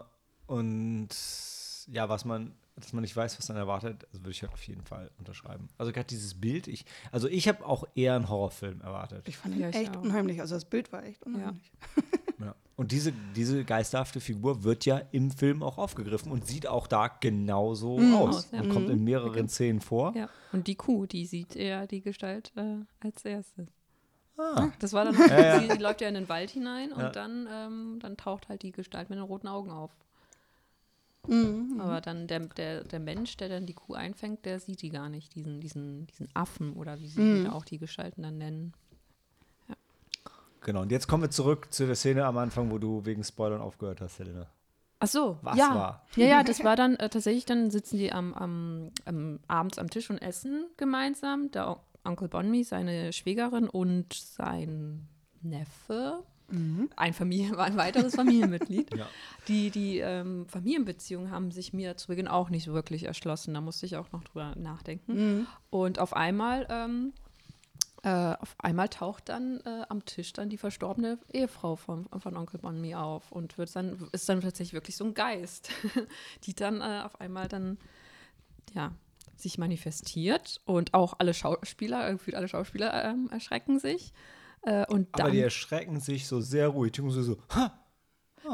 [0.47, 1.09] und
[1.87, 4.63] ja, was man, dass man nicht weiß, was dann erwartet, also würde ich halt auf
[4.67, 5.69] jeden Fall unterschreiben.
[5.77, 9.27] Also gerade dieses Bild, ich, also ich habe auch eher einen Horrorfilm erwartet.
[9.27, 10.01] Ich fand ihn Ja, echt auch.
[10.01, 10.39] unheimlich.
[10.41, 11.71] Also das Bild war echt unheimlich.
[12.39, 12.55] Ja.
[12.75, 17.07] Und diese, diese geisterhafte Figur wird ja im Film auch aufgegriffen und sieht auch da
[17.07, 18.35] genauso aus.
[18.37, 18.61] Aus, ja.
[18.61, 20.15] Und kommt in mehreren Szenen vor.
[20.17, 23.67] Ja, und die Kuh, die sieht eher die Gestalt äh, als erstes.
[24.41, 24.69] Ah.
[24.79, 25.59] Das war dann, Ja, ja.
[25.59, 27.09] Sie, sie läuft ja in den Wald hinein und Ja.
[27.09, 29.91] dann, ähm, dann taucht halt die Gestalt mit den roten Augen auf.
[31.27, 31.79] Mhm.
[31.79, 35.07] Aber dann der, der, der Mensch, der dann die Kuh einfängt, der sieht die gar
[35.07, 38.73] nicht, diesen, diesen, diesen Affen oder wie sie ihn auch die Gestalten dann nennen.
[40.61, 43.61] Genau, und jetzt kommen wir zurück zu der Szene am Anfang, wo du wegen Spoilern
[43.61, 44.47] aufgehört hast, Helena.
[44.99, 45.73] Ach so, Was ja.
[45.73, 46.05] war?
[46.15, 49.89] Ja, ja, das war dann äh, tatsächlich, dann sitzen die am, am, am, abends am
[49.89, 51.49] Tisch und essen gemeinsam.
[51.49, 55.07] Der Onkel Bonmi, seine Schwägerin und sein
[55.41, 56.23] Neffe.
[56.95, 58.95] Ein, Familie, ein weiteres Familienmitglied.
[58.95, 59.07] Ja.
[59.47, 63.53] Die, die ähm, Familienbeziehungen haben sich mir zu Beginn auch nicht wirklich erschlossen.
[63.53, 65.15] Da musste ich auch noch drüber nachdenken.
[65.69, 67.13] Und auf einmal, ähm,
[68.03, 72.59] äh, auf einmal taucht dann äh, am Tisch dann die verstorbene Ehefrau von, von Onkel
[72.59, 75.71] Bonmi auf und wird dann, ist dann tatsächlich wirklich so ein Geist,
[76.43, 77.77] die dann äh, auf einmal dann,
[78.73, 78.91] ja,
[79.41, 84.13] sich manifestiert und auch alle Schauspieler, irgendwie alle Schauspieler ähm, erschrecken sich.
[84.63, 86.91] Äh, und dann, Aber die erschrecken sich so sehr ruhig.
[86.93, 87.77] Die so, so, ha!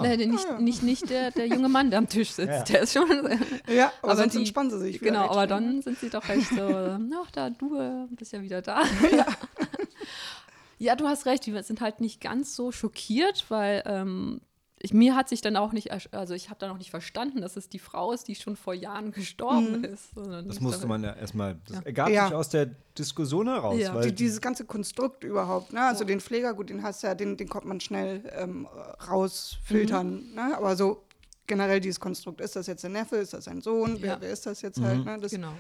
[0.02, 2.50] Nee, nicht, nicht, nicht der, der junge Mann, der am Tisch sitzt.
[2.58, 2.64] Ja.
[2.64, 3.08] Der ist schon.
[3.74, 5.00] Ja, aber, Aber sonst die- entspannen sie sich.
[5.00, 6.62] Genau, aber dann sind sie doch recht so,
[7.24, 8.84] ach da, du äh, bist ja wieder da.
[10.78, 10.96] Ja.
[10.96, 14.42] du hast recht, die sind halt nicht ganz so schockiert, weil ähm,
[14.80, 17.42] ich, mir hat sich dann auch nicht, ersch- also ich habe dann auch nicht verstanden,
[17.42, 20.14] dass es die Frau ist, die schon vor Jahren gestorben ist.
[20.14, 21.82] sondern Das musste man ja erstmal, das Ja.
[21.84, 22.26] ergab Ja.
[22.28, 23.80] sich aus der Diskussion heraus.
[23.80, 23.96] Ja.
[23.96, 25.82] Weil Die, dieses ganze Konstrukt überhaupt, ne?
[25.82, 28.68] Also den Pfleger, gut, den hast du ja, den, den konnte man schnell ähm,
[29.10, 30.36] rausfiltern, Mhm.
[30.36, 30.56] ne?
[30.58, 31.04] Aber so
[31.48, 34.02] generell dieses Konstrukt, ist das jetzt ein Neffe, ist das ein Sohn, Ja.
[34.02, 34.68] wer, wer ist das Mhm.
[34.68, 35.18] jetzt halt, ne?
[35.20, 35.54] Das, Genau.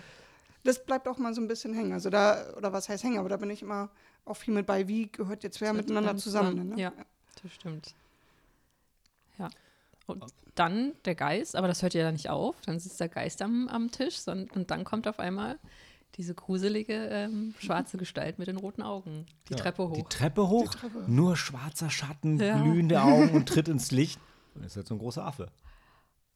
[0.63, 1.93] das bleibt auch mal so ein bisschen hängen.
[1.93, 3.89] Also da, oder was heißt hängen, aber da bin ich immer
[4.25, 6.80] auch viel mit bei, wie gehört jetzt wer miteinander zusammen, ne?
[6.82, 6.91] Ja,
[7.41, 7.93] das stimmt.
[10.08, 12.56] Und dann der Geist, aber das hört ja nicht auf.
[12.65, 15.60] Dann sitzt der Geist am, am Tisch sondern, und dann kommt auf einmal
[16.15, 19.60] diese gruselige ähm, schwarze Gestalt mit den roten Augen die Ja.
[19.60, 19.93] Treppe hoch.
[19.96, 20.74] Die Treppe hoch,
[21.08, 22.62] nur schwarzer Schatten, Ja.
[22.62, 24.20] glühende Augen und tritt ins Licht.
[24.56, 25.52] Und ist jetzt so ein großer Affe.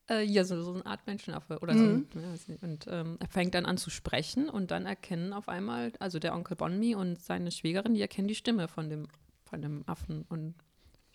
[0.10, 1.60] Äh, ja, so, so eine Art Menschenaffe.
[1.62, 1.84] Oder so.
[1.86, 2.02] Ja,
[2.34, 2.62] weiß nicht.
[2.62, 6.36] und ähm, er fängt dann an zu sprechen und dann erkennen auf einmal, also der
[6.36, 9.08] Onkel Bonmi und seine Schwägerin, die erkennen die Stimme von dem,
[9.46, 10.26] von dem Affen.
[10.30, 10.56] Und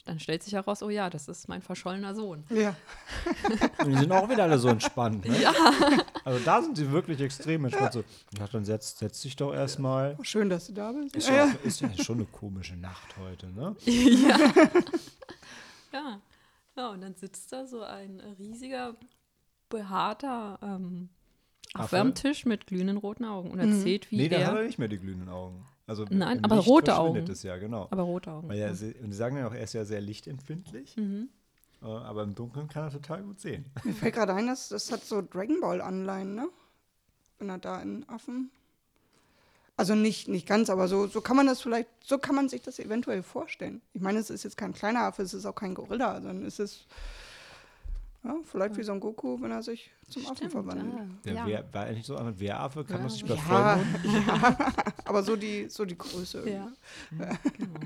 [0.07, 2.45] dann stellt sich heraus, oh ja, das ist mein verschollener Sohn.
[2.51, 2.75] Ja.
[3.79, 5.27] Und die sind auch wieder alle so entspannt.
[5.27, 5.41] Ne?
[5.43, 5.53] Ja.
[6.25, 7.93] Also da sind sie wirklich extrem entspannt.
[7.93, 8.05] So,
[8.39, 10.17] ja, dann setz, setz dich doch erstmal.
[10.19, 11.15] Oh, schön, dass du da bist.
[11.15, 11.55] Ist Ja, ja, ja.
[11.65, 13.77] ist ja schon eine komische Nacht heute, ne?
[15.93, 16.21] Ja.
[16.77, 18.97] ja, und dann sitzt da so ein riesiger,
[19.69, 21.09] behaarter ähm,
[21.75, 22.01] Affe Affe?
[22.01, 24.47] am Tisch mit glühenden roten Augen und erzählt, wie Nee, der er.
[24.49, 25.67] hat er nicht mehr die glühenden Augen.
[25.87, 27.31] Also Nein, aber Licht rote Augen.
[27.31, 27.87] Es ja, genau.
[27.91, 28.49] aber rote Augen.
[28.49, 30.97] Weil er, und die sagen ja auch, er ist ja sehr lichtempfindlich.
[30.97, 31.29] Mhm.
[31.83, 33.67] Äh, aber im Dunkeln kann er total gut sehen.
[33.85, 36.49] Mir fällt gerade ein, dass das hat so Dragon Ball Anleihen, ne?
[37.39, 38.51] Wenn er da in Affen.
[39.77, 42.63] Also nicht, nicht ganz, aber so, so kann man das vielleicht, so kann man sich
[42.63, 43.83] das eventuell vorstellen.
[43.93, 46.59] Ich meine, es ist jetzt kein kleiner Affe, es ist auch kein Gorilla, sondern es
[46.59, 46.87] ist
[48.27, 50.95] ja, vielleicht wie so ein Goku, wenn er sich zum Affen Stimmt, verwandelt.
[50.95, 51.47] ah, Der ja.
[51.47, 53.03] Wehr, war eigentlich so ein Wehraffe, kann Ja.
[53.03, 54.73] man sich bei Ja, ja,
[55.05, 56.49] aber so die, so die Größe.
[56.49, 56.73] Ja.
[57.11, 57.53] irgendwie.
[57.57, 57.81] genau.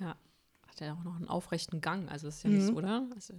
[0.00, 0.16] Ja.
[0.66, 3.06] Hat ja auch noch einen aufrechten Gang, also ist ja nicht so, oder?
[3.14, 3.34] Also.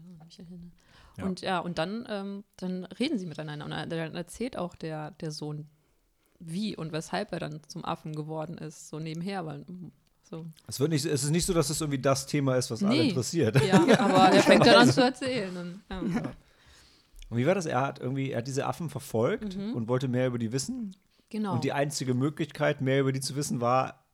[1.21, 5.31] Und ja, und dann, ähm, dann reden sie miteinander und dann erzählt auch der, der
[5.31, 5.67] Sohn,
[6.39, 9.65] wie und weshalb er dann zum Affen geworden ist, so nebenher, weil
[10.29, 10.45] so.
[10.67, 12.95] Es, wird nicht, es ist nicht so, dass das irgendwie das Thema ist, was alle
[12.97, 13.09] Nee.
[13.09, 13.61] interessiert.
[13.65, 15.55] Ja, aber er fängt dann an zu erzählen.
[15.55, 15.99] Und, ja.
[17.29, 17.65] Und wie war das?
[17.65, 20.95] Er hat irgendwie, er hat diese Affen verfolgt und wollte mehr über die wissen.
[21.29, 21.53] Genau.
[21.53, 24.05] Und die einzige Möglichkeit, mehr über die zu wissen, war,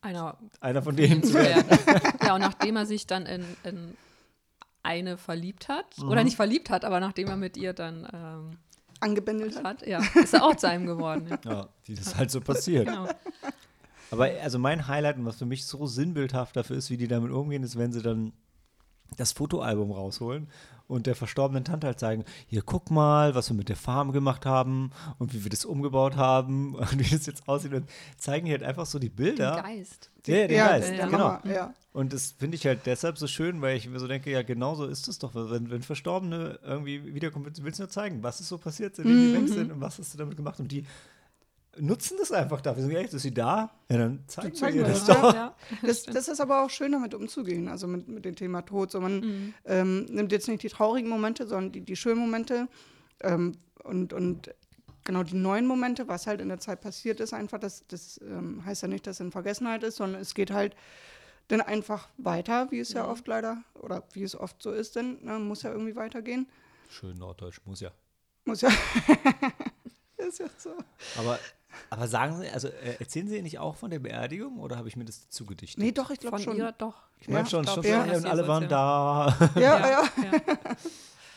[0.00, 1.78] Einer einer von denen zu werden.
[2.24, 3.94] ja, und nachdem er sich dann in, in
[4.84, 6.08] eine verliebt hat, Mhm.
[6.08, 8.50] oder nicht verliebt hat, aber nachdem er mit ihr dann ähm,
[9.00, 9.64] Angebändelt hat.
[9.82, 11.26] hat, ja, ist er auch zu einem geworden.
[11.44, 11.52] Ja.
[11.52, 12.86] Ja, wie das halt so passiert.
[12.86, 13.08] Genau.
[14.10, 17.30] Aber also mein Highlight und was für mich so sinnbildhaft dafür ist, wie die damit
[17.30, 18.32] umgehen, ist, wenn sie dann
[19.16, 20.48] das Fotoalbum rausholen
[20.86, 24.44] und der verstorbenen Tante halt zeigen, hier guck mal, was wir mit der Farm gemacht
[24.44, 28.56] haben und wie wir das umgebaut haben und wie das jetzt aussieht und zeigen hier
[28.58, 29.56] halt einfach so die Bilder.
[29.56, 30.10] Den Geist.
[30.26, 31.18] Ja, den ja, Geist, der genau.
[31.18, 31.74] Hammer, ja.
[31.94, 34.74] Und das finde ich halt deshalb so schön, weil ich mir so denke, ja, genau
[34.74, 35.34] so ist es doch.
[35.34, 39.16] Wenn, wenn Verstorbene irgendwie wiederkommen, willst- willst du nur zeigen, was ist so passiert, seitdem
[39.16, 40.60] die weg sind und was hast du damit gemacht.
[40.60, 40.84] Und die
[41.80, 42.88] nutzen das einfach dafür.
[42.98, 43.70] Echt, ist sie da?
[43.88, 45.34] Ja, dann zeigen wir ihr das das, doch.
[45.34, 45.54] Ja.
[45.82, 48.90] Das, das ist aber auch schön, damit umzugehen, also mit, mit dem Thema Tod.
[48.90, 49.54] So man Mhm.
[49.64, 52.68] ähm, nimmt jetzt nicht die traurigen Momente, sondern die, die schönen Momente
[53.20, 53.52] ähm,
[53.84, 54.50] und, und
[55.04, 58.64] genau die neuen Momente, was halt in der Zeit passiert ist, einfach, das, das ähm,
[58.64, 60.76] heißt ja nicht, dass es in Vergessenheit ist, sondern es geht halt
[61.48, 65.18] dann einfach weiter, wie es ja oft leider, oder wie es oft so ist, denn
[65.24, 66.46] ne, muss ja irgendwie weitergehen.
[66.90, 67.90] Schön norddeutsch, muss ja.
[68.44, 68.68] Muss ja.
[70.18, 70.74] ist ja so.
[71.16, 71.38] Aber,
[71.90, 74.88] aber sagen Sie, also äh, erzählen Sie ihr nicht auch von der Beerdigung oder habe
[74.88, 75.82] ich mir das zugedichtet?
[75.82, 76.56] Nee, doch, ich glaube Von schon.
[76.56, 77.02] ihr doch.
[77.20, 79.36] Ich meine Ja, schon, schon so, hey, und alle so waren da.
[79.56, 79.88] Ja, ja.
[79.88, 80.06] ja.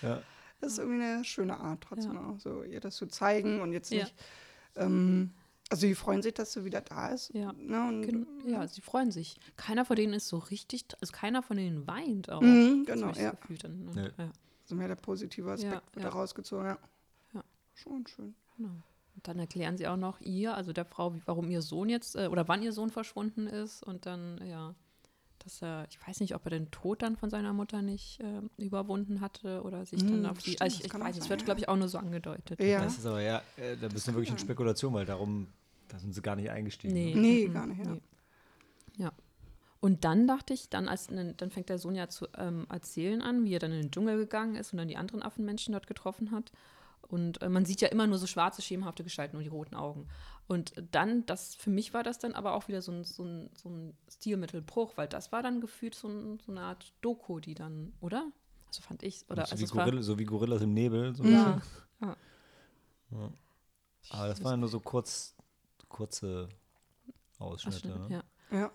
[0.01, 0.21] ja.
[0.61, 2.27] Das ist irgendwie eine schöne Art, trotzdem Ja.
[2.29, 4.03] auch so, ihr das zu zeigen und jetzt Ja.
[4.03, 4.13] nicht.
[4.75, 5.31] Ähm,
[5.71, 7.33] also, die freuen sich, dass sie wieder da ist.
[7.33, 7.51] Ja.
[7.53, 9.39] Ne, und, Gen- Ja, sie freuen sich.
[9.55, 12.41] Keiner von denen ist so richtig, also keiner von denen weint auch.
[12.41, 13.31] Mhm, Das genau, ja.
[13.31, 14.13] das Gefühl dann, ne?
[14.17, 14.31] Ja.
[14.63, 16.09] Also mehr der positive Aspekt Ja, wird ja.
[16.11, 16.77] da rausgezogen, ja.
[17.33, 17.43] Ja.
[17.73, 18.35] Schon schön.
[18.57, 18.69] Genau.
[19.15, 22.15] Und dann erklären sie auch noch ihr, also der Frau, wie, warum ihr Sohn jetzt,
[22.15, 23.83] äh, oder wann ihr Sohn verschwunden ist.
[23.83, 24.73] Und dann, ja,
[25.39, 28.49] dass er, ich weiß nicht, ob er den Tod dann von seiner Mutter nicht ähm,
[28.57, 31.29] überwunden hatte oder sich dann Hm, auf die, stimmt, also das ich, ich weiß, es
[31.29, 32.59] wird, glaube ich, auch nur so angedeutet.
[32.59, 32.81] Ja.
[32.83, 35.47] Das ist aber ja, äh, da bist du wirklich in Spekulation, weil darum,
[35.87, 36.93] da sind sie gar nicht eingestiegen.
[36.93, 37.13] Nee.
[37.15, 37.21] ne?
[37.21, 37.91] Nee, Mhm, gar nicht, ja.
[37.91, 38.01] nee.
[38.97, 39.11] Ja.
[39.79, 43.43] Und dann dachte ich, dann, als, dann fängt der Sohn ja zu ähm, erzählen an,
[43.45, 46.29] wie er dann in den Dschungel gegangen ist und dann die anderen Affenmenschen dort getroffen
[46.31, 46.51] hat.
[47.07, 50.07] Und äh, man sieht ja immer nur so schwarze, schemenhafte Gestalten und die roten Augen.
[50.47, 53.49] Und dann, das für mich war das dann aber auch wieder so ein, so ein,
[53.55, 57.53] so ein Stilmittelbruch, weil das war dann gefühlt so, ein, so eine Art Doku, die
[57.53, 58.31] dann, oder?
[58.67, 59.45] Also fand ich, oder?
[59.45, 61.15] so, Also wie Gorilla, so wie Gorillas im Nebel.
[61.15, 62.15] So ein ja, bisschen.
[63.11, 63.31] ja.
[64.09, 65.35] Aber das waren nur so kurz,
[65.89, 66.49] kurze
[67.37, 67.77] Ausschnitte.
[67.77, 68.23] Ausschnitte, ne?
[68.51, 68.57] ja.
[68.57, 68.71] Ja.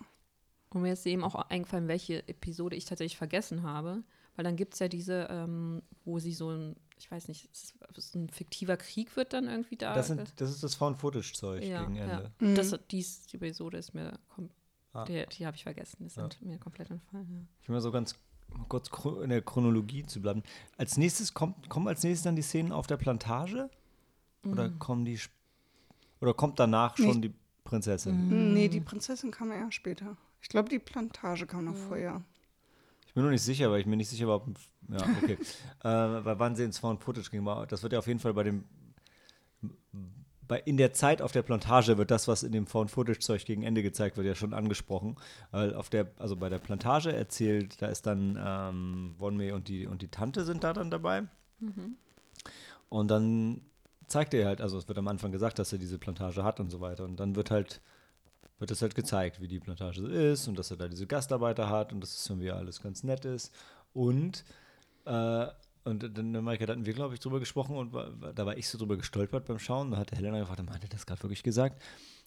[0.70, 4.02] Und mir ist eben auch eingefallen, welche Episode ich tatsächlich vergessen habe.
[4.37, 7.49] Weil dann gibt es ja diese, ähm, wo sie so ein, ich weiß nicht,
[7.96, 9.94] so ein fiktiver Krieg wird dann irgendwie da.
[9.94, 12.05] Das, sind, das ist das Found-Footage-Zeug ja, gegen ja.
[12.05, 12.31] Ende.
[12.40, 12.55] Mhm.
[12.55, 14.18] Das, dies, die Episode ist mir,
[14.92, 15.05] Ah.
[15.05, 15.96] die, die habe ich vergessen.
[16.05, 17.49] Die sind mir komplett entfallen.
[17.61, 18.14] Ich will mal so ganz
[18.68, 18.88] kurz
[19.22, 20.42] in der Chronologie zu bleiben.
[20.79, 23.68] Als nächstes kommt, kommen als nächstes dann die Szenen auf der Plantage?
[24.44, 24.79] Oder Mhm.
[24.79, 25.18] kommen die
[26.20, 27.29] oder kommt danach schon Nee.
[27.29, 28.29] die Prinzessin?
[28.29, 28.55] Mhm.
[28.55, 30.16] Nee, die Prinzessin kam eher später.
[30.40, 31.88] Ich glaube, die Plantage kam noch Mhm.
[31.88, 32.22] vorher.
[33.16, 34.46] Ich bin nur nicht sicher, weil ich mir nicht sicher war, ob.
[34.90, 35.38] Ja, okay.
[35.85, 37.46] äh, bei wann sie ins Found Footage ging.
[37.66, 38.64] Das wird ja auf jeden Fall bei dem.
[40.46, 43.46] Bei, in der Zeit auf der Plantage wird das, was in dem Found Footage Zeug
[43.46, 45.16] gegen Ende gezeigt wird, ja schon angesprochen.
[45.50, 49.87] Weil auf der, also bei der Plantage erzählt, da ist dann ähm, Wonmei und die,
[49.87, 51.22] und die Tante sind da dann dabei.
[52.90, 53.62] Und dann
[54.09, 56.68] zeigt er halt, also es wird am Anfang gesagt, dass er diese Plantage hat und
[56.68, 57.05] so weiter.
[57.05, 57.81] Und dann wird halt,
[58.59, 61.69] wird es halt gezeigt, wie die Plantage so ist und dass er da diese Gastarbeiter
[61.69, 63.53] hat und dass es irgendwie alles ganz nett ist.
[63.92, 64.45] Und,
[65.05, 65.47] äh,
[65.85, 68.69] und dann, Maike, da hatten wir, glaube ich, drüber gesprochen und war- da war ich
[68.69, 69.90] so drüber gestolpert beim Schauen.
[69.92, 71.83] Da hat Helena gefragt, hat er das gerade wirklich gesagt?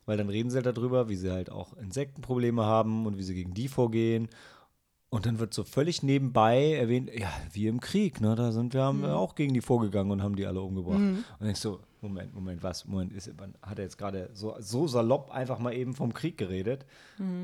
[0.05, 3.35] Weil dann reden sie halt darüber, wie sie halt auch Insektenprobleme haben und wie sie
[3.35, 4.29] gegen die vorgehen.
[5.11, 8.35] Und dann wird so völlig nebenbei erwähnt, ja, wie im Krieg, ne?
[8.35, 10.99] Da sind wir haben wir auch gegen die vorgegangen und haben die alle umgebracht.
[11.39, 12.85] Und ich so, Moment, Moment, was?
[12.85, 16.37] Moment, ist, man hat er jetzt gerade so, so salopp einfach mal eben vom Krieg
[16.37, 16.85] geredet.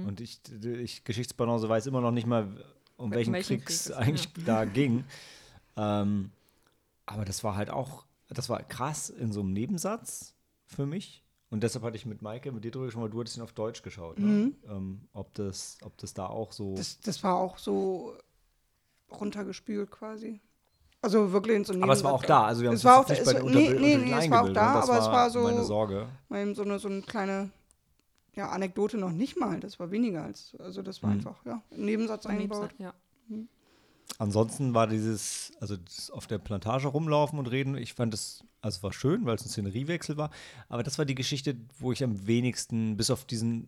[0.07, 2.47] Und ich, ich Geschichtsbalance weiß immer noch nicht mal,
[2.97, 5.03] um welchen, welchen Krieg es eigentlich da ging.
[5.75, 6.29] Ähm,
[7.07, 10.35] aber das war halt auch, das war krass in so einem Nebensatz
[10.67, 11.24] für mich.
[11.49, 13.53] Und deshalb hatte ich mit Maike, mit dir drüber schon mal, du hattest ihn auf
[13.53, 14.51] Deutsch geschaut, ne?
[14.67, 16.75] ähm, ob, das, ob das da auch so.
[16.75, 18.17] Das, das war auch so
[19.11, 20.41] runtergespült quasi.
[21.01, 22.99] Also wirklich in so aber es war auch Nebensatz- da, also wir haben es war
[22.99, 25.35] auch, nicht es, bei den nee, nee, nee, es war auch da, das aber es
[25.35, 26.07] war meine so, Sorge.
[26.29, 27.51] mal eben so eine, so eine kleine
[28.33, 29.59] ja, Anekdote noch nicht mal.
[29.59, 31.17] Das war weniger als, also das war Mhm.
[31.17, 32.71] einfach, ja, ein Nebensatz eingebaut.
[32.79, 32.93] Ja.
[34.17, 38.81] Ansonsten war dieses, also das auf der Plantage rumlaufen und reden, ich fand das, also
[38.83, 40.29] war schön, weil es ein Szeneriewechsel war,
[40.69, 43.67] aber das war die Geschichte, wo ich am wenigsten, bis auf diesen,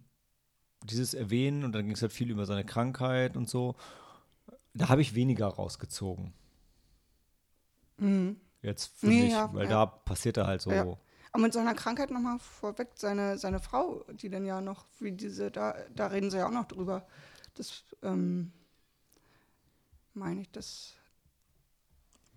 [0.84, 3.76] dieses Erwähnen und dann ging es halt viel über seine Krankheit und so,
[4.73, 6.34] da habe ich weniger rausgezogen.
[8.62, 9.12] Jetzt für Mhm.
[9.12, 9.69] Nee, mich, ja, weil ja.
[9.69, 10.71] da passierte halt so.
[10.71, 10.86] Ja.
[11.32, 15.52] Aber mit seiner Krankheit nochmal vorweg, seine, seine Frau, die dann ja noch, wie diese,
[15.52, 17.06] da, da reden sie ja auch noch drüber.
[17.56, 18.52] Das, ähm,
[20.18, 20.96] meine ich, das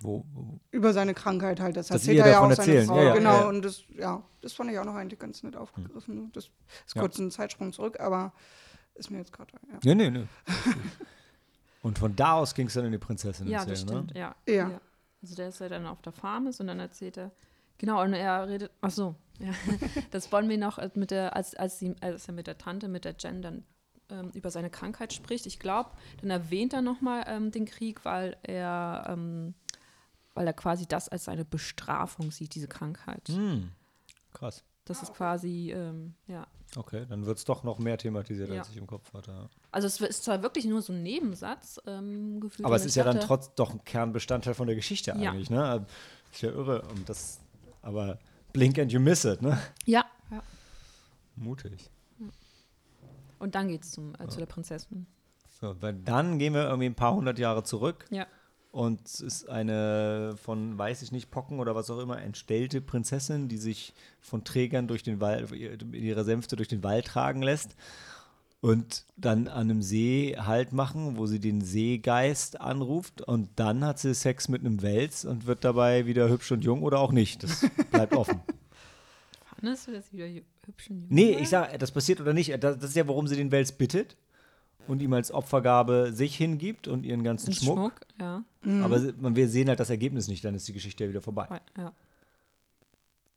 [0.00, 1.76] Wo, wo, über seine Krankheit halt.
[1.76, 2.96] Das Dass erzählt er ja auch seine erzählen, Frau.
[2.96, 3.48] ja, ja, genau, ja, ja.
[3.48, 6.30] und das, ja, das fand ich auch noch eigentlich ganz nett aufgegriffen.
[6.32, 6.44] Das
[6.86, 7.00] ist Ja.
[7.02, 8.32] kurz ein Zeitsprung zurück, aber
[8.94, 9.78] ist mir jetzt gerade, ja.
[9.84, 10.26] nee, nee, nee.
[11.82, 14.34] und von da aus ging es dann in die Prinzessin Ja, das erzählen, stimmt, ja.
[14.46, 14.80] Ja.
[15.22, 17.30] Also der ist ja dann auf der Farm ist und dann erzählt er,
[17.78, 19.52] genau, und er redet, ach so, ja,
[20.10, 22.88] das wollen wir noch äh, mit der, als, als, sie, als er mit der Tante,
[22.88, 23.64] mit der Jen dann
[24.10, 25.46] ähm, über seine Krankheit spricht.
[25.46, 29.54] Ich glaube, dann erwähnt er nochmal ähm, den Krieg, weil er, ähm,
[30.34, 33.28] weil er quasi das als seine Bestrafung sieht, diese Krankheit.
[33.28, 33.70] Hm.
[34.32, 34.62] Krass.
[34.84, 36.46] Das ist quasi, ähm, ja.
[36.76, 38.58] Okay, dann wird es doch noch mehr thematisiert, Ja.
[38.58, 39.30] als ich im Kopf hatte.
[39.32, 39.48] Ja.
[39.72, 42.66] Also es ist zwar wirklich nur so ein Nebensatz ähm, gefühlt.
[42.66, 45.30] Aber es ist ja dann trotz doch ein Kernbestandteil von der Geschichte Ja.
[45.30, 45.86] eigentlich, ne?
[46.32, 46.82] Ist ja irre.
[46.82, 47.40] Und das,
[47.82, 48.18] aber
[48.52, 49.58] blink and you miss it, ne?
[49.84, 50.04] Ja.
[50.30, 50.42] ja.
[51.36, 51.90] Mutig.
[53.40, 55.06] Und dann geht es äh, zu der Prinzessin.
[55.60, 58.26] So, weil dann gehen wir irgendwie ein paar hundert Jahre zurück Ja.
[58.70, 63.48] und es ist eine von, weiß ich nicht, Pocken oder was auch immer, entstellte Prinzessin,
[63.48, 67.76] die sich von Trägern durch den Wald, in ihrer Sänfte durch den Wald tragen lässt
[68.62, 73.98] und dann an einem See Halt machen, wo sie den Seegeist anruft und dann hat
[73.98, 77.42] sie Sex mit einem Wels und wird dabei wieder hübsch und jung oder auch nicht.
[77.42, 78.40] Das bleibt offen.
[79.56, 80.26] Fandest du das wieder
[80.66, 81.14] hübschen Jungen?
[81.14, 82.50] Nee, ich sag, das passiert oder nicht.
[82.62, 84.16] Das, das ist ja, warum sie den Wels bittet
[84.88, 87.76] und ihm als Opfergabe sich hingibt und ihren ganzen Schmuck.
[87.76, 88.42] Schmuck, ja.
[88.84, 91.22] Aber sie- man, wir sehen halt das Ergebnis nicht, dann ist die Geschichte ja wieder
[91.22, 91.46] vorbei.
[91.76, 91.92] ja.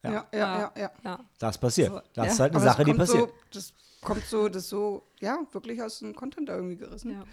[0.05, 0.11] Ja.
[0.11, 0.91] Ja, ja, ja, ja.
[1.05, 1.19] ja.
[1.39, 1.89] Das passiert.
[1.89, 2.31] So, Das ja.
[2.33, 3.29] ist halt eine Aber Sache, die passiert.
[3.29, 7.11] So, das kommt so, das so, ja, wirklich aus dem Content da irgendwie gerissen.
[7.11, 7.23] ja.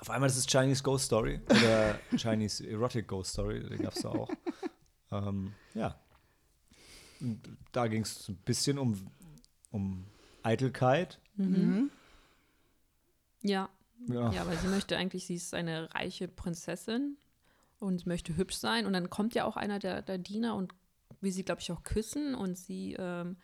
[0.00, 4.00] Auf einmal ist es Chinese Ghost Story oder Chinese Erotic Ghost Story, den gab es
[4.02, 4.30] da auch.
[5.12, 5.96] ähm, ja.
[7.72, 9.10] Da ging es ein bisschen um,
[9.70, 10.04] um
[10.42, 11.20] Eitelkeit.
[11.36, 11.90] Mhm.
[13.42, 13.68] Ja.
[14.06, 14.30] Ja.
[14.30, 17.16] ja, weil sie möchte eigentlich, sie ist eine reiche Prinzessin
[17.80, 18.86] und möchte hübsch sein.
[18.86, 20.72] Und dann kommt ja auch einer der, der Diener und
[21.20, 23.36] will sie, glaube ich, auch küssen und sie, ähm,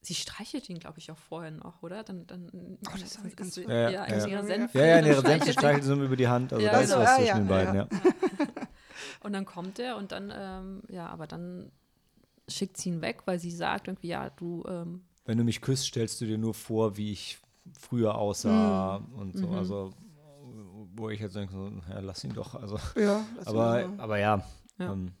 [0.00, 2.02] sie streichelt ihn, glaube ich, auch vorher noch, oder?
[2.02, 2.50] Dann, dann
[2.88, 4.24] Oh, das hab ich ganz ist, ver- Ja, ja, ja.
[4.24, 4.78] in ihrer Senfe.
[4.78, 6.52] Ja, ja, ihrer Sense streichelt sie- über die Hand.
[6.52, 7.00] Also Ja, da ist genau.
[7.02, 7.88] was Ah, zwischen ja, den beiden, ja.
[7.90, 8.02] ja.
[9.20, 11.72] Und dann kommt er und dann, ähm, ja, aber dann
[12.48, 15.84] schickt sie ihn weg, weil sie sagt irgendwie, ja, du, ähm, Wenn du mich küsst,
[15.86, 17.38] stellst du dir nur vor, wie ich
[17.78, 19.14] früher aussah Mhm.
[19.18, 19.48] und so.
[19.50, 19.92] Also,
[20.94, 22.54] wo ich jetzt denke, so, ja, lass ihn doch.
[22.54, 24.42] Also, Ja, aber, ist aber ja.
[24.78, 24.92] Ja.
[24.92, 25.12] Ähm,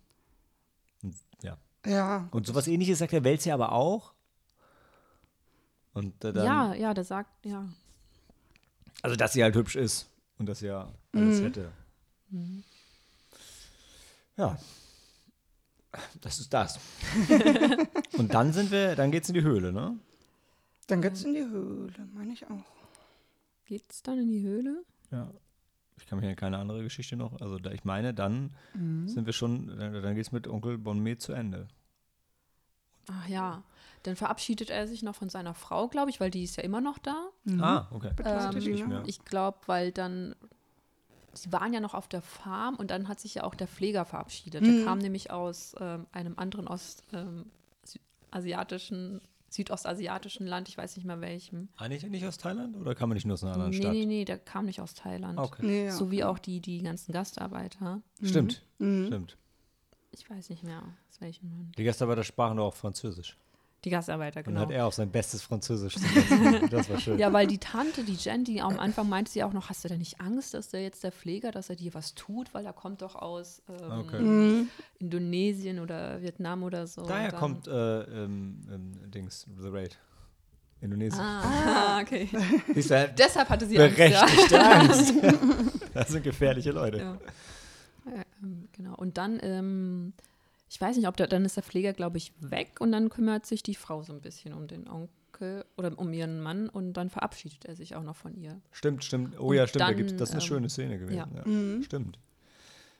[1.02, 1.56] und, ja.
[1.84, 1.90] so.
[1.90, 2.28] ja.
[2.30, 4.12] Und sowas ähnliches sagt der ja aber auch.
[5.94, 7.66] Und äh, dann, ja, ja, der sagt, ja.
[9.02, 11.20] also dass sie halt hübsch ist und dass sie ja Mhm.
[11.20, 11.72] alles hätte.
[14.36, 14.56] Ja.
[16.20, 16.78] Das ist das.
[18.18, 19.98] und dann sind wir, dann geht's in die Höhle, ne?
[20.86, 22.64] Dann geht's in die Höhle, meine ich auch.
[23.64, 24.84] Geht's dann in die Höhle?
[25.10, 25.30] Ja.
[25.96, 27.40] Ich kann mich an keine andere Geschichte noch.
[27.40, 29.08] Also da ich meine, dann Mhm.
[29.08, 31.68] sind wir schon, dann, dann geht es mit Onkel Bonmet zu Ende.
[33.10, 33.62] Ach ja.
[34.04, 36.80] Dann verabschiedet er sich noch von seiner Frau, glaube ich, weil die ist ja immer
[36.80, 37.28] noch da.
[37.58, 38.10] Ah, okay.
[38.24, 39.02] Ähm.
[39.06, 40.36] Ich glaube, weil dann,
[41.34, 44.04] sie waren ja noch auf der Farm und dann hat sich ja auch der Pfleger
[44.04, 44.66] verabschiedet.
[44.66, 47.46] Der kam nämlich aus ähm, einem anderen Ost, ähm,
[47.86, 47.98] Sü-
[48.30, 51.68] asiatischen, südostasiatischen Land, ich weiß nicht mehr welchem.
[51.76, 53.92] Eigentlich nicht aus Thailand oder kann man nicht nur aus einer anderen Nee, Stadt?
[53.92, 55.38] nee, nee, der kam nicht aus Thailand.
[55.38, 55.64] Okay.
[55.64, 55.92] Nee, ja.
[55.92, 58.02] So wie auch die, die ganzen Gastarbeiter.
[58.22, 59.06] Stimmt, Mhm.
[59.06, 59.36] stimmt.
[60.10, 61.78] Ich weiß nicht mehr, aus welchem Land.
[61.78, 63.36] Die Gastarbeiter sprachen doch auch Französisch.
[63.84, 64.60] Die Gastarbeiter, Und genau.
[64.60, 65.94] hat er auch sein bestes Französisch.
[66.70, 67.16] Das war schön.
[67.18, 69.88] Ja, weil die Tante, die Jen, die am Anfang meinte sie auch noch, hast du
[69.88, 72.72] denn nicht Angst, dass der jetzt der Pfleger, dass er dir was tut, weil er
[72.72, 74.20] kommt doch aus ähm, Okay.
[74.20, 74.68] Mhm.
[74.98, 77.02] Indonesien oder Vietnam oder so.
[77.02, 79.96] Daher Und dann- kommt äh, ähm, ähm, Dings, The Raid.
[80.80, 81.20] Indonesien.
[81.20, 82.28] Ah, okay.
[82.74, 85.14] Siehst du, Deshalb hatte sie Angst, berechtigte Angst.
[85.94, 86.98] Das sind gefährliche Leute.
[86.98, 87.18] ja.
[88.14, 88.94] ja ähm, genau.
[88.96, 90.12] Und dann, ähm,
[90.68, 93.46] ich weiß nicht, ob der, dann ist der Pfleger, glaube ich, weg und dann kümmert
[93.46, 97.10] sich die Frau so ein bisschen um den Onkel oder um ihren Mann und dann
[97.10, 98.60] verabschiedet er sich auch noch von ihr.
[98.72, 99.38] Stimmt, stimmt.
[99.38, 99.80] Oh Und ja, stimmt.
[99.80, 101.16] da dann, gibt's, das ist eine ähm, schöne Szene gewesen.
[101.16, 101.28] ja.
[101.34, 101.46] Ja.
[101.46, 101.82] Mhm.
[101.82, 102.18] Stimmt.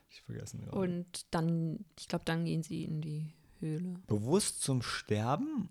[0.09, 0.77] Ich vergessen gerade.
[0.77, 3.95] Und dann, ich glaube, dann gehen sie in die Höhle.
[4.07, 5.69] Bewusst zum Sterben?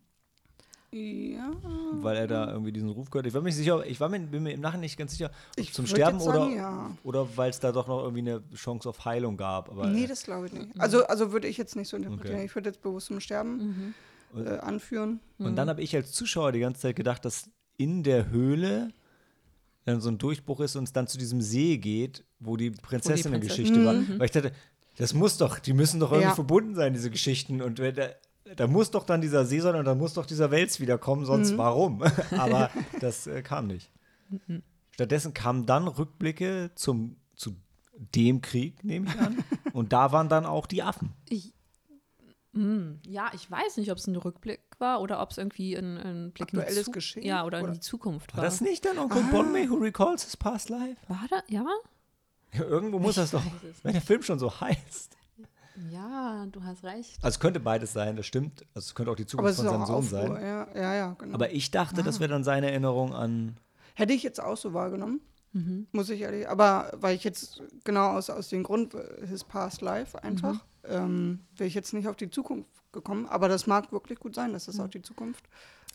[0.91, 1.53] Ja.
[2.01, 3.27] weil er da irgendwie diesen Ruf gehört.
[3.27, 5.27] Ich war mir nicht sicher, ich war mir, bin mir im Nachhinein nicht ganz sicher,
[5.27, 6.91] ob Ich zum Sterben sagen, oder, ja.
[7.05, 9.71] oder weil es da doch noch irgendwie eine Chance auf Heilung gab.
[9.71, 10.69] Aber nee, äh, das glaube ich nicht.
[10.79, 12.37] Also, also würde ich jetzt nicht so interpretieren.
[12.37, 12.47] Okay.
[12.47, 13.95] Ich würde jetzt bewusst zum Sterben
[14.35, 15.21] äh, anführen.
[15.39, 18.91] Und dann habe ich als Zuschauer die ganze Zeit gedacht, dass in der Höhle
[19.85, 23.85] dann so ein Durchbruch ist und es dann zu diesem See geht, wo die Prinzessinnen-Geschichte
[23.85, 23.95] war.
[24.19, 24.53] Weil ich dachte,
[24.97, 26.31] das muss doch, die müssen doch irgendwie Mhm.
[26.31, 26.35] Ja.
[26.35, 27.63] verbunden sein, diese Geschichten.
[27.63, 27.95] Und wenn
[28.57, 31.53] da, muss doch dann dieser See sein und da muss doch dieser Wels wiederkommen, sonst
[31.53, 31.59] Mhm.
[31.59, 32.03] warum?
[32.39, 32.71] Aber
[33.01, 33.91] das äh, kam nicht.
[34.93, 37.55] Stattdessen kamen dann Rückblicke zum, zu
[38.15, 39.43] dem Krieg, nehme ich an.
[39.73, 41.13] und da waren dann auch die Affen.
[41.29, 41.55] Ich,
[42.55, 45.97] hm, ja, ich weiß nicht, ob es ein Rückblick war oder ob es irgendwie ein,
[45.99, 47.73] ein Blick in die Aktuelles Zu- Geschehen, Ja, oder, in oder?
[47.75, 48.45] die Zukunft War war.
[48.45, 50.97] das nicht dann Onkel Bonme, who recalls his past life?
[51.09, 51.43] War da?
[51.49, 51.67] Ja?
[52.55, 53.43] Ja, irgendwo muss das doch,
[53.83, 55.17] wenn der Film schon so heißt.
[55.91, 57.17] Ja, du hast recht.
[57.23, 58.63] Also es könnte beides sein, das stimmt.
[58.75, 60.33] Also es könnte auch die Aber Zukunft es ist von auch seinem Sohn sein.
[60.33, 61.35] Ja, ja, ja, genau.
[61.35, 63.57] Aber ich dachte, das wäre dann seine Erinnerung an.
[63.95, 65.21] Hätte ich jetzt auch so wahrgenommen.
[65.93, 66.49] Muss ich ehrlich.
[66.49, 71.41] Aber weil ich jetzt genau aus, aus dem Grund, äh, his past life einfach, ähm,
[71.57, 73.27] wäre ich jetzt nicht auf die Zukunft gekommen.
[73.27, 75.45] Aber das mag wirklich gut sein, dass das auch die Zukunft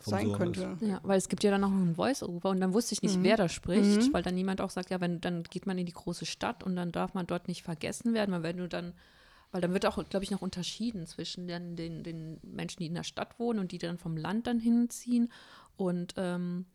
[0.02, 0.78] sein Sohn könnte.
[0.82, 3.38] Ja, weil es gibt ja dann noch ein Voice-Over und dann wusste ich nicht, wer
[3.38, 6.26] da spricht, weil dann jemand auch sagt, ja, wenn dann geht man in die große
[6.26, 8.94] Stadt und dann darf man dort nicht vergessen werden, weil wenn du dann,
[9.54, 12.96] weil dann wird auch, glaube ich, noch unterschieden zwischen den, den, den Menschen, die in
[12.96, 15.32] der Stadt wohnen und die dann vom Land dann hinziehen
[15.78, 16.66] und ähm,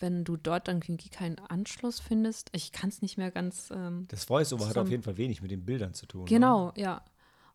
[0.00, 4.06] wenn du dort dann irgendwie keinen Anschluss findest, ich kann es nicht mehr ganz ähm,
[4.08, 6.22] Das Voice-Over hat auf jeden Fall wenig mit den Bildern zu tun.
[6.22, 6.28] Ne?
[6.28, 7.02] Genau, ja.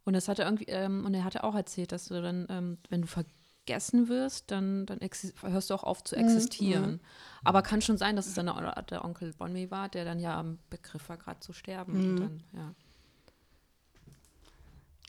[0.06, 2.78] Und das hat er irgendwie, ähm, und er hatte auch erzählt, dass du dann, ähm,
[2.90, 5.00] wenn du vergessen wirst, dann, dann
[5.42, 7.02] hörst du auch auf zu existieren.
[7.44, 10.40] Aber kann schon sein, dass es dann der, der Onkel Bonme war, der dann ja
[10.40, 11.94] am Begriff war, gerade zu sterben.
[11.94, 12.76] Und dann, ja.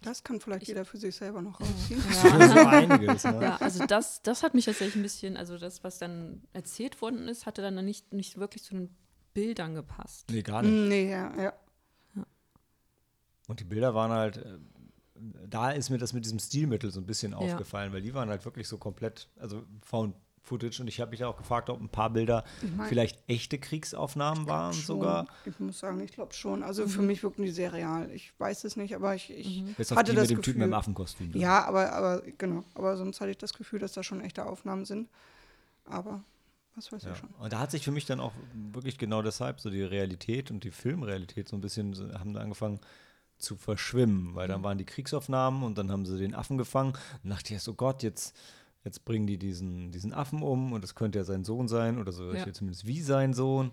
[0.02, 2.02] Das kann vielleicht jeder für sich selber noch rausziehen.
[2.08, 3.24] Das ist so einiges.
[3.24, 3.40] Ne?
[3.42, 7.26] ja, also das, das hat mich tatsächlich ein bisschen, also das, was dann erzählt worden
[7.28, 8.94] ist, hatte dann nicht, nicht wirklich zu den
[9.34, 10.30] Bildern gepasst.
[10.30, 10.72] Nee, gar nicht.
[10.88, 11.52] nee, ja, ja.
[13.48, 14.36] Und die Bilder waren halt.
[14.38, 14.58] äh,
[15.48, 17.38] Da ist mir das mit diesem Stilmittel so ein bisschen Ja.
[17.38, 20.14] aufgefallen, weil die waren halt wirklich so komplett, also Found
[20.48, 20.80] Footage.
[20.80, 22.44] Und ich habe mich auch gefragt, ob ein paar Bilder
[22.76, 24.82] mein- vielleicht echte Kriegsaufnahmen waren Schon.
[24.84, 25.26] sogar.
[25.44, 26.62] Ich muss sagen, ich glaube schon.
[26.62, 28.10] Also für mich wirken die sehr real.
[28.10, 30.54] Ich weiß es nicht, aber ich, ich auf hatte das mit dem Gefühl.
[30.54, 31.32] Typen im Affenkostüm.
[31.32, 31.38] da.
[31.38, 32.64] Ja, aber, aber genau.
[32.74, 35.08] Aber sonst hatte ich das Gefühl, dass da schon echte Aufnahmen sind.
[35.84, 36.22] Aber
[36.74, 37.12] was weiß Ja.
[37.12, 37.28] ich schon.
[37.38, 40.64] Und da hat sich für mich dann auch wirklich genau deshalb so die Realität und
[40.64, 42.80] die Filmrealität so ein bisschen haben da angefangen
[43.38, 44.52] zu verschwimmen, weil Mhm.
[44.52, 47.72] dann waren die Kriegsaufnahmen und dann haben sie den Affen gefangen und dachte ich oh
[47.74, 48.36] Gott, jetzt,
[48.84, 52.12] jetzt bringen die diesen, diesen Affen um und das könnte ja sein Sohn sein oder
[52.12, 52.50] so, Ja.
[52.52, 53.72] zumindest wie sein Sohn.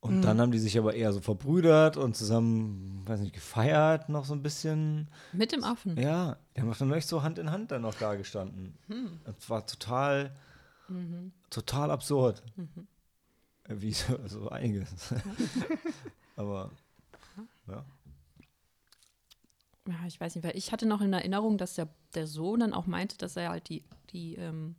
[0.00, 0.22] Und Mhm.
[0.22, 4.34] dann haben die sich aber eher so verbrüdert und zusammen, weiß nicht, gefeiert noch so
[4.34, 5.08] ein bisschen.
[5.32, 5.96] Mit dem Affen.
[5.96, 8.76] Ja, die haben dann echt so Hand in Hand dann noch da gestanden.
[8.88, 9.20] Hm.
[9.24, 10.34] Das war total,
[11.50, 12.42] total absurd.
[13.68, 14.90] Äh, Wie so, so einiges.
[16.36, 16.70] Aber
[17.68, 17.84] ja.
[19.88, 22.72] Ja, ich weiß nicht, weil ich hatte noch in Erinnerung, dass der, der Sohn dann
[22.72, 23.82] auch meinte, dass er halt die,
[24.12, 24.74] die, ähm,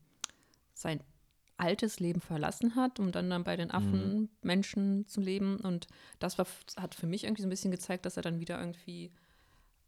[0.74, 1.02] sein
[1.58, 5.58] altes Leben verlassen hat, um dann, dann bei den Affenmenschen zu leben.
[5.58, 5.88] Und
[6.20, 9.12] das war, hat für mich irgendwie so ein bisschen gezeigt, dass er dann wieder irgendwie,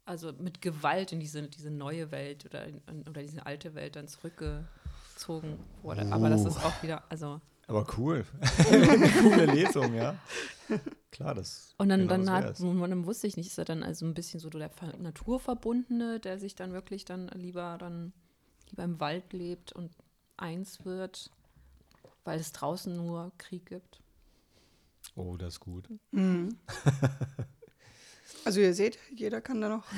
[0.04, 4.06] also mit Gewalt in diese, diese neue Welt oder, in, oder diese alte Welt dann
[4.08, 6.10] zurückgezogen wurde.
[6.12, 8.24] Aber das ist auch wieder, also Aber cool.
[8.70, 10.16] Eine coole Lesung, ja.
[11.10, 11.74] Klar, das.
[11.78, 14.38] Und dann, genau dann, hat, dann wusste ich nicht, ist er dann also ein bisschen
[14.40, 18.12] so der Ver- Naturverbundene, der sich dann wirklich dann lieber dann
[18.70, 19.90] lieber im Wald lebt und
[20.36, 21.30] eins wird,
[22.24, 24.00] weil es draußen nur Krieg gibt.
[25.14, 25.88] Oh, das ist gut.
[28.44, 29.84] Also ihr seht, jeder kann da noch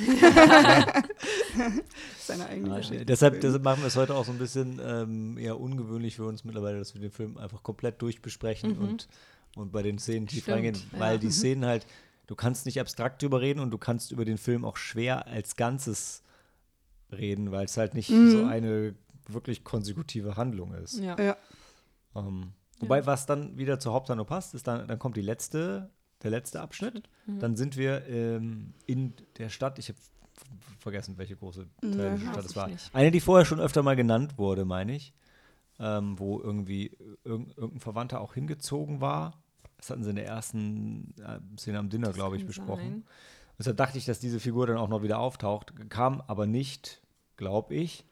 [2.19, 3.05] seine eigene Ah, Geschichte.
[3.05, 6.45] deshalb, deshalb machen wir es heute auch so ein bisschen ähm, eher ungewöhnlich für uns
[6.45, 9.07] mittlerweile, dass wir den Film einfach komplett durchbesprechen und,
[9.55, 10.99] und bei den Szenen tief Stimmt, reingehen, ja.
[10.99, 11.87] weil die Szenen halt,
[12.27, 15.57] du kannst nicht abstrakt drüber reden und du kannst über den Film auch schwer als
[15.57, 16.23] Ganzes
[17.13, 18.95] reden, weil es halt nicht so eine
[19.27, 20.99] wirklich konsekutive Handlung ist.
[20.99, 21.17] Ja.
[21.21, 21.37] Ja.
[22.15, 25.91] Ähm, wobei, was dann wieder zur Haupthandlung passt, ist dann, dann kommt die letzte,
[26.23, 27.09] der letzte Abschnitt.
[27.27, 29.79] Dann sind wir ähm, in der Stadt.
[29.79, 29.99] Ich habe
[30.79, 32.69] vergessen, welche große thailändische weiß Stadt es war.
[32.69, 32.95] nicht.
[32.95, 35.13] Eine, die vorher schon öfter mal genannt wurde, meine ich.
[35.81, 39.41] Ähm, wo irgendwie irg irgendein Verwandter auch hingezogen war.
[39.77, 42.89] Das hatten sie in der ersten äh, Szene am Dinner, glaube ich, besprochen.
[42.89, 43.05] sein.
[43.59, 45.73] Deshalb dachte ich, dass diese Figur dann auch noch wieder auftaucht.
[45.91, 47.01] Kam aber nicht,
[47.37, 48.05] glaube ich.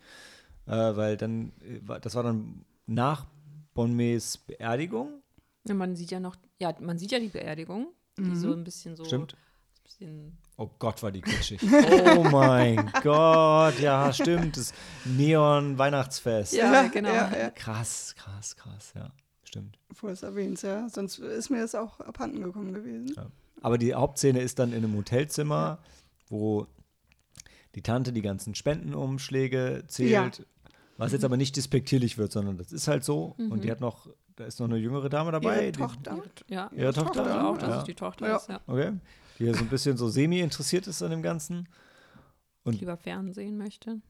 [0.66, 3.26] Äh, weil dann, äh, war- das war dann nach
[3.74, 5.22] Bonmes Beerdigung.
[5.68, 7.88] Ja, man sieht ja noch, ja, man sieht ja die Beerdigung,
[8.18, 9.36] die so ein bisschen so Stimmt.
[9.84, 11.61] Bisschen Oh Gott, war die kitschig.
[11.62, 14.57] Oh mein Gott, ja, stimmt.
[14.57, 14.72] Das
[15.05, 16.55] Neon-Weihnachtsfest.
[16.55, 17.11] Ja, genau.
[17.11, 17.51] Ja, ja.
[17.51, 19.11] Krass, krass, krass, ja.
[19.44, 19.78] Stimmt.
[19.88, 20.88] Bevor es erwähnt, ja.
[20.88, 23.12] Sonst ist mir das auch abhanden gekommen gewesen.
[23.16, 23.26] Ja.
[23.66, 25.80] Aber die Hauptszene ist dann in einem Hotelzimmer,
[26.28, 26.68] wo
[27.74, 30.38] die Tante die ganzen Spendenumschläge zählt.
[30.38, 30.44] Ja.
[30.98, 33.34] Was jetzt aber nicht despektierlich wird, sondern das ist halt so.
[33.36, 35.64] Und die hat noch, da ist noch eine jüngere Dame dabei.
[35.64, 36.22] Ihre die, Tochter.
[36.46, 37.78] Ja, Ihre Tochter, Ich auch, dass ja.
[37.78, 38.36] es die Tochter Ja.
[38.36, 38.60] ist, ja.
[38.68, 38.92] Okay.
[39.40, 41.68] Die ja so ein bisschen so semi interessiert ist an dem Ganzen.
[42.66, 44.00] Lieber Fernsehen möchte.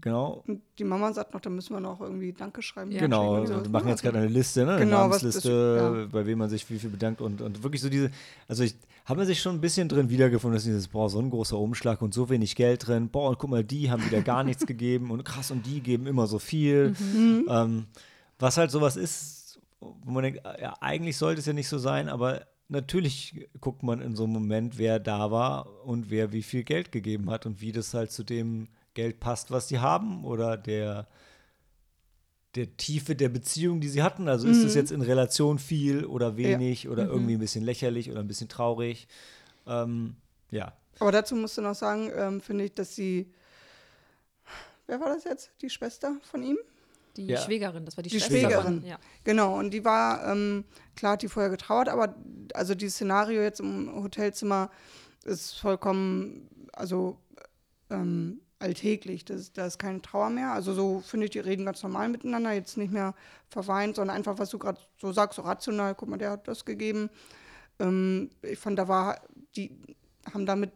[0.00, 0.42] Genau.
[0.46, 2.90] Und die Mama sagt noch, da müssen wir noch irgendwie Danke schreiben.
[2.92, 3.00] Ja.
[3.00, 3.70] Genau, wir so.
[3.70, 4.72] machen jetzt gerade eine Liste, ne?
[4.72, 6.06] Eine Genau, was Namensliste, das- ja.
[6.10, 8.10] bei wem man sich wie viel bedankt und, und wirklich so diese,
[8.48, 8.76] also ich
[9.06, 12.14] habe sich schon ein bisschen drin wiedergefunden, dass dieses, boah, so ein großer Umschlag und
[12.14, 15.24] so wenig Geld drin, boah, und guck mal, die haben wieder gar nichts gegeben und
[15.24, 16.90] krass, und die geben immer so viel.
[17.14, 17.46] Mhm.
[17.48, 17.86] Ähm,
[18.38, 22.08] was halt sowas ist, wo man denkt, ja, eigentlich sollte es ja nicht so sein,
[22.08, 26.62] aber natürlich guckt man in so einem Moment, wer da war und wer wie viel
[26.62, 30.56] Geld gegeben hat und wie das halt zu dem Geld passt, was die haben oder
[30.56, 31.06] der
[32.56, 34.28] der Tiefe der Beziehung, die sie hatten.
[34.28, 38.18] Also ist es jetzt in Relation viel oder wenig oder irgendwie ein bisschen lächerlich oder
[38.20, 39.06] ein bisschen traurig.
[39.68, 40.16] Ähm,
[40.50, 40.72] ja.
[40.98, 43.32] Aber dazu musst du noch sagen, ähm, finde ich, dass sie.
[44.88, 45.52] Wer war das jetzt?
[45.62, 46.58] Die Schwester von ihm?
[47.16, 47.40] Die Ja.
[47.40, 48.80] Schwägerin, das war die, Die Schwester Schwägerin.
[48.80, 48.98] von, ja.
[49.22, 50.64] Genau, und die war, ähm,
[50.96, 52.16] klar hat die vorher getrauert, aber
[52.54, 54.70] also dieses Szenario jetzt im Hotelzimmer
[55.24, 57.18] ist vollkommen, also
[57.90, 59.24] ähm, alltäglich.
[59.24, 60.52] Das, da ist keine Trauer mehr.
[60.52, 63.14] Also so finde ich, die reden ganz normal miteinander, jetzt nicht mehr
[63.48, 66.64] verweint, sondern einfach, was du gerade so sagst, so rational, guck mal, der hat das
[66.64, 67.10] gegeben.
[67.78, 69.20] Ähm, ich fand, da war,
[69.56, 69.72] die
[70.32, 70.70] haben damit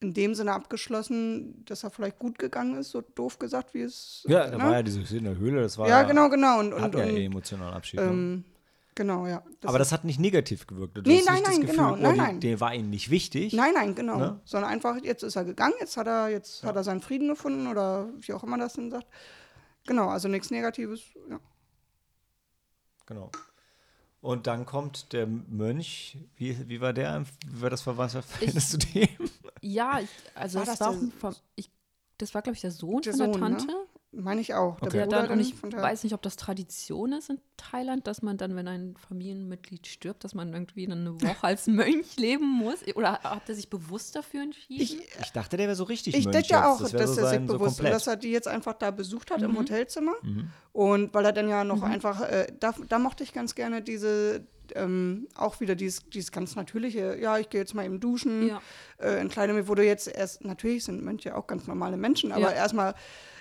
[0.00, 4.24] in dem Sinne abgeschlossen, dass er vielleicht gut gegangen ist, so doof gesagt, wie es.
[4.28, 4.64] Ja, da ne?
[4.64, 6.60] war ja diese Szene in der Höhle, das war ja, genau, genau.
[6.60, 8.00] Und, hat und, ja und eh emotionalen Abschied.
[8.00, 8.06] ne?
[8.06, 8.44] ähm,
[8.94, 9.42] genau, ja.
[9.60, 10.96] Das Aber das hat nicht negativ gewirkt.
[10.96, 12.40] Du Nee, hast nein, nicht das nein, Gefühl, genau, oh, nein, nein.
[12.40, 13.52] Der war ihnen nicht wichtig.
[13.52, 14.18] Nein, nein, genau.
[14.18, 14.40] Ne?
[14.44, 17.66] Sondern einfach, jetzt ist er gegangen, jetzt hat er, jetzt hat er seinen Frieden gefunden
[17.66, 19.06] oder wie auch immer das denn sagt.
[19.86, 21.02] Genau, also nichts Negatives.
[21.28, 21.38] Ja.
[23.06, 23.30] Genau.
[24.20, 26.16] Und dann kommt der Mönch.
[26.36, 27.24] Wie, wie war der?
[27.46, 29.08] Wie war das Verwandtschaftsverhältnis zu dem?
[29.60, 31.70] Ja, ich, also War das das war auch der- ein, ich,
[32.16, 33.20] das war, glaube ich, der Sohn Der von
[33.52, 33.74] der Sohn, ne?
[34.16, 34.80] Meine ich auch.
[34.80, 34.90] Okay.
[34.90, 38.06] Der Bruder dann, und ich von der, weiß nicht, ob das Tradition ist in Thailand,
[38.06, 42.46] dass man dann, wenn ein Familienmitglied stirbt, dass man irgendwie eine Woche als Mönch leben
[42.48, 42.78] muss.
[42.94, 44.82] Oder hat er sich bewusst dafür entschieden?
[44.82, 47.26] ich, Ich dachte, der wäre so richtig ich denke ja auch, Das dass so er
[47.28, 47.94] sich sein, so bewusst komplett.
[47.94, 49.46] dass er die jetzt einfach da besucht hat Mhm.
[49.50, 50.12] im Hotelzimmer.
[50.22, 50.48] Mhm.
[50.72, 54.46] Und weil er dann ja noch einfach, äh, da, da mochte ich ganz gerne diese,
[54.74, 58.60] ähm, auch wieder dieses, dieses ganz natürliche, ja, ich gehe jetzt mal eben duschen, Ja.
[58.98, 62.50] äh, entkleide mich, wo du jetzt erst, natürlich sind Mönche auch ganz normale Menschen, aber
[62.50, 62.52] Ja.
[62.52, 62.94] erstmal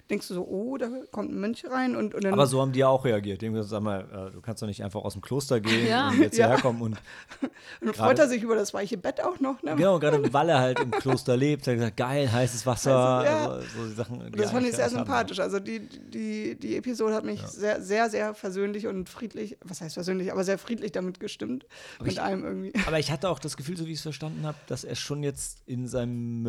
[0.09, 2.71] denkst du so, oh, da kommt ein Mönch rein und, und dann, Aber so haben
[2.73, 3.41] die ja auch reagiert.
[3.41, 5.87] Die haben gesagt, sag mal, äh, du kannst doch nicht einfach aus dem Kloster gehen
[5.89, 6.09] Ja.
[6.09, 6.47] und jetzt Ja.
[6.47, 6.81] hierher kommen.
[6.81, 6.97] Und
[7.81, 9.61] und freut er sich über das weiche Bett auch noch.
[9.63, 9.75] Ne?
[9.75, 13.25] genau, gerade weil er halt im Kloster lebt, hat er gesagt, geil, heißes Wasser, Also,
[13.29, 13.49] ja.
[13.49, 14.31] also, so Sachen.
[14.31, 15.39] das fand ich sehr sympathisch.
[15.39, 19.93] Also die, die, die Episode hat mich sehr, sehr, sehr versöhnlich und friedlich, was heißt
[19.93, 21.65] versöhnlich, aber sehr friedlich damit gestimmt.
[22.01, 22.73] mit ich- allem irgendwie.
[22.85, 25.23] Aber ich hatte auch das Gefühl, so wie ich es verstanden habe, dass er schon
[25.23, 26.43] jetzt in seinem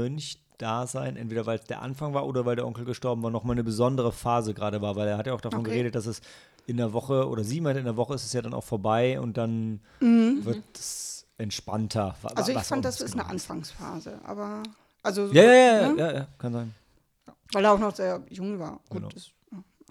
[0.58, 3.64] Mönch-Dasein, entweder weil es der Anfang war oder weil der Onkel gestorben war, nochmal eine
[3.64, 5.70] besondere Phase gerade war, weil er hat ja auch davon Okay.
[5.70, 6.20] geredet, dass es
[6.66, 9.20] in der Woche, oder sie meinte, in der Woche ist es ja dann auch vorbei
[9.20, 12.14] und dann wird es entspannter.
[12.22, 12.28] Mhm.
[12.36, 14.62] Also ich fand, das ist eine genau Anfangsphase, aber
[15.02, 15.98] also Ja, ja, ja, ne?
[15.98, 16.74] ja, ja, kann sein.
[17.52, 18.80] weil er auch noch sehr jung war.
[18.88, 19.08] Gut, Genau.
[19.12, 19.30] das,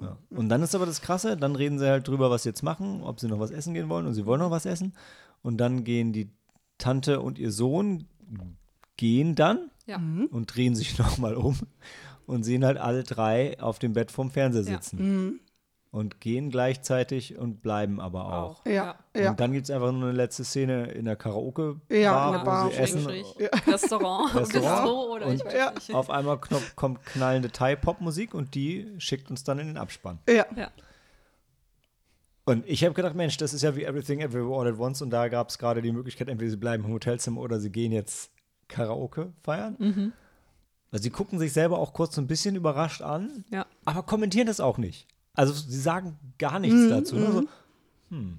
[0.01, 0.17] Ja.
[0.31, 3.03] Und dann ist aber das Krasse, dann reden sie halt drüber, was sie jetzt machen,
[3.03, 4.93] ob sie noch was essen gehen wollen und sie wollen noch was essen.
[5.43, 6.31] Und dann gehen die
[6.79, 8.07] Tante und ihr Sohn
[8.97, 9.97] gehen dann Ja.
[9.97, 10.25] Mhm.
[10.27, 11.57] und drehen sich nochmal um
[12.25, 14.81] und sehen halt alle drei auf dem Bett vorm Fernseher Ja.
[14.81, 14.97] sitzen.
[15.27, 15.39] Mhm.
[15.91, 18.65] Und gehen gleichzeitig und bleiben aber auch.
[18.65, 19.29] Ja, ja.
[19.29, 22.41] Und dann gibt es einfach nur eine letzte Szene in der Karaoke-Bar, Ja, in der
[22.41, 23.05] wo Bar, sie essen.
[23.67, 24.81] Restaurant, Restaurant.
[24.83, 25.71] Bistro oder ich Und- weiß Ja.
[25.71, 25.93] nicht.
[25.93, 26.39] Auf einmal
[26.75, 30.17] kommt knallende Thai-Pop-Musik und die schickt uns dann in den Abspann.
[30.27, 30.45] ja.
[30.55, 30.71] Ja.
[32.45, 35.11] Und ich habe gedacht, Mensch, das ist ja wie Everything Everywhere All at Once und
[35.11, 38.31] da gab es gerade die Möglichkeit, entweder sie bleiben im Hotelzimmer oder sie gehen jetzt
[38.67, 39.75] Karaoke feiern.
[39.79, 40.13] Mhm.
[40.91, 43.65] Also sie gucken sich selber auch kurz so ein bisschen überrascht an, Ja.
[43.85, 45.07] aber kommentieren das auch nicht.
[45.33, 47.15] Also sie sagen gar nichts Mhm, dazu.
[47.15, 47.31] Ne?
[47.31, 47.43] So,
[48.09, 48.37] hm.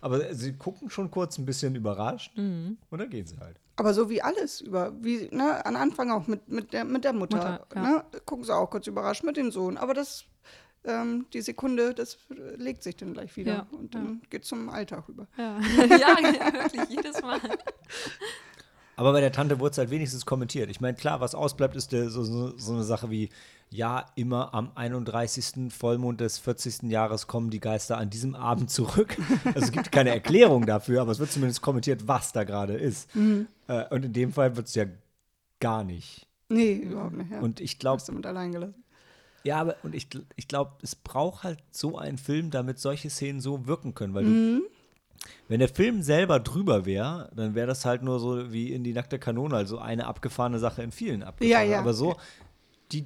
[0.00, 2.76] Aber sie gucken schon kurz ein bisschen überrascht Mhm.
[2.90, 3.58] und dann gehen sie halt.
[3.76, 7.12] Aber so wie alles, über, wie, ne, an Anfang auch mit, mit, der, mit der
[7.12, 7.36] Mutter.
[7.36, 7.82] Mutter, ja.
[7.82, 9.76] ne, gucken sie auch kurz überrascht mit dem Sohn.
[9.78, 10.24] Aber das,
[10.84, 12.18] ähm, die Sekunde, das
[12.56, 13.52] legt sich dann gleich wieder.
[13.54, 15.26] Ja, Und dann geht zum Alltag rüber.
[15.38, 15.58] Ja.
[15.86, 16.16] ja,
[16.52, 17.40] wirklich, jedes Mal.
[18.98, 20.68] Aber bei der Tante wurde es halt wenigstens kommentiert.
[20.70, 23.30] Ich meine, klar, was ausbleibt, ist der, so, so, so eine Sache wie,
[23.70, 25.72] ja, immer am 31.
[25.72, 26.84] Vollmond des 40.
[26.90, 29.16] Jahres kommen die Geister an diesem Abend zurück.
[29.44, 33.08] Also es gibt keine Erklärung dafür, aber es wird zumindest kommentiert, was da gerade ist.
[33.68, 34.84] Äh, und in dem Fall wird es ja
[35.60, 36.26] gar nicht.
[36.48, 37.30] Nee, überhaupt nicht.
[37.30, 37.40] Ja.
[37.40, 38.82] Und ich glaube, Hast du mit allein gelassen.
[39.44, 43.40] ja, aber und ich, ich glaube, es braucht halt so einen Film, damit solche Szenen
[43.40, 44.62] so wirken können, weil Mhm.
[44.62, 44.68] du,
[45.48, 48.92] wenn der Film selber drüber wäre, dann wäre das halt nur so wie in die
[48.92, 51.72] nackte Kanone, also eine abgefahrene Sache in vielen abgefahrenen.
[51.72, 51.78] ja.
[51.80, 52.16] Aber so,
[52.92, 53.04] die,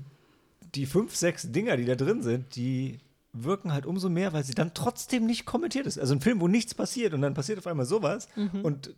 [0.74, 2.98] die fünf, sechs Dinger, die da drin sind, die
[3.32, 5.98] wirken halt umso mehr, weil sie dann trotzdem nicht kommentiert ist.
[5.98, 8.28] Also ein Film, wo nichts passiert und dann passiert auf einmal sowas
[8.62, 8.94] und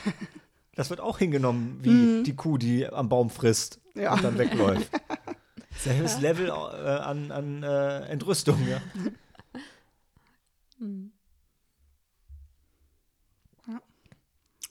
[0.75, 4.13] das wird auch hingenommen wie die Kuh, die am Baum frisst Ja.
[4.13, 4.89] und dann wegläuft.
[5.77, 8.81] Selbes Level äh, an, an äh, Entrüstung, ja.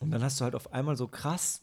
[0.01, 1.63] Und dann hast du halt auf einmal so krass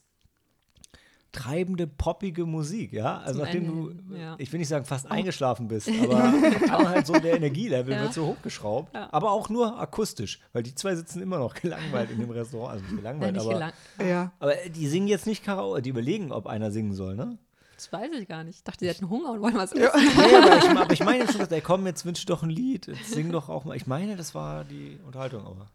[1.31, 3.19] treibende, poppige Musik, ja.
[3.19, 4.35] Also Zum nachdem Ende du, ja.
[4.37, 8.01] ich will nicht sagen, fast eingeschlafen bist, aber einmal halt so der Energielevel Ja.
[8.01, 8.93] wird so hochgeschraubt.
[8.93, 9.07] Ja.
[9.13, 12.73] Aber auch nur akustisch, weil die zwei sitzen immer noch gelangweilt in dem Restaurant.
[12.73, 13.71] Also nicht Ja, gelangweilt, nicht aber, gelang.
[14.05, 14.31] Ja.
[14.39, 17.37] aber die singen jetzt nicht Karaoke, die überlegen, ob einer singen soll, ne?
[17.77, 18.57] Das weiß ich gar nicht.
[18.57, 20.01] Ich dachte, sie hätten Hunger und wollen was essen.
[20.17, 22.87] Nee, aber ich, aber ich meine jetzt schon, ey, komm, jetzt wünsch doch ein Lied,
[22.87, 23.75] jetzt sing doch auch mal.
[23.77, 25.71] Ich meine, das war die Unterhaltung, aber.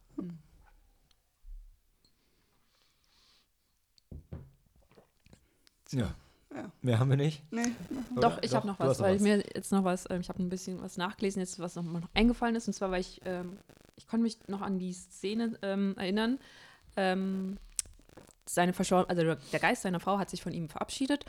[5.93, 6.15] Ja.
[6.55, 6.71] Ja.
[6.81, 7.43] Mehr haben wir nicht.
[7.51, 7.65] Nee.
[8.17, 8.31] oder?
[8.31, 10.81] Doch, ich habe noch was, weil mir jetzt noch was, ähm, ich habe ein bisschen
[10.81, 12.67] was nachgelesen, jetzt was noch, noch eingefallen ist.
[12.67, 13.59] Und zwar, weil ich, ähm,
[13.97, 16.39] ich konnte mich noch an die Szene ähm, erinnern.
[16.97, 17.59] Ähm,
[18.49, 21.25] seine Verschor also der der Geist seiner Frau hat sich von ihm verabschiedet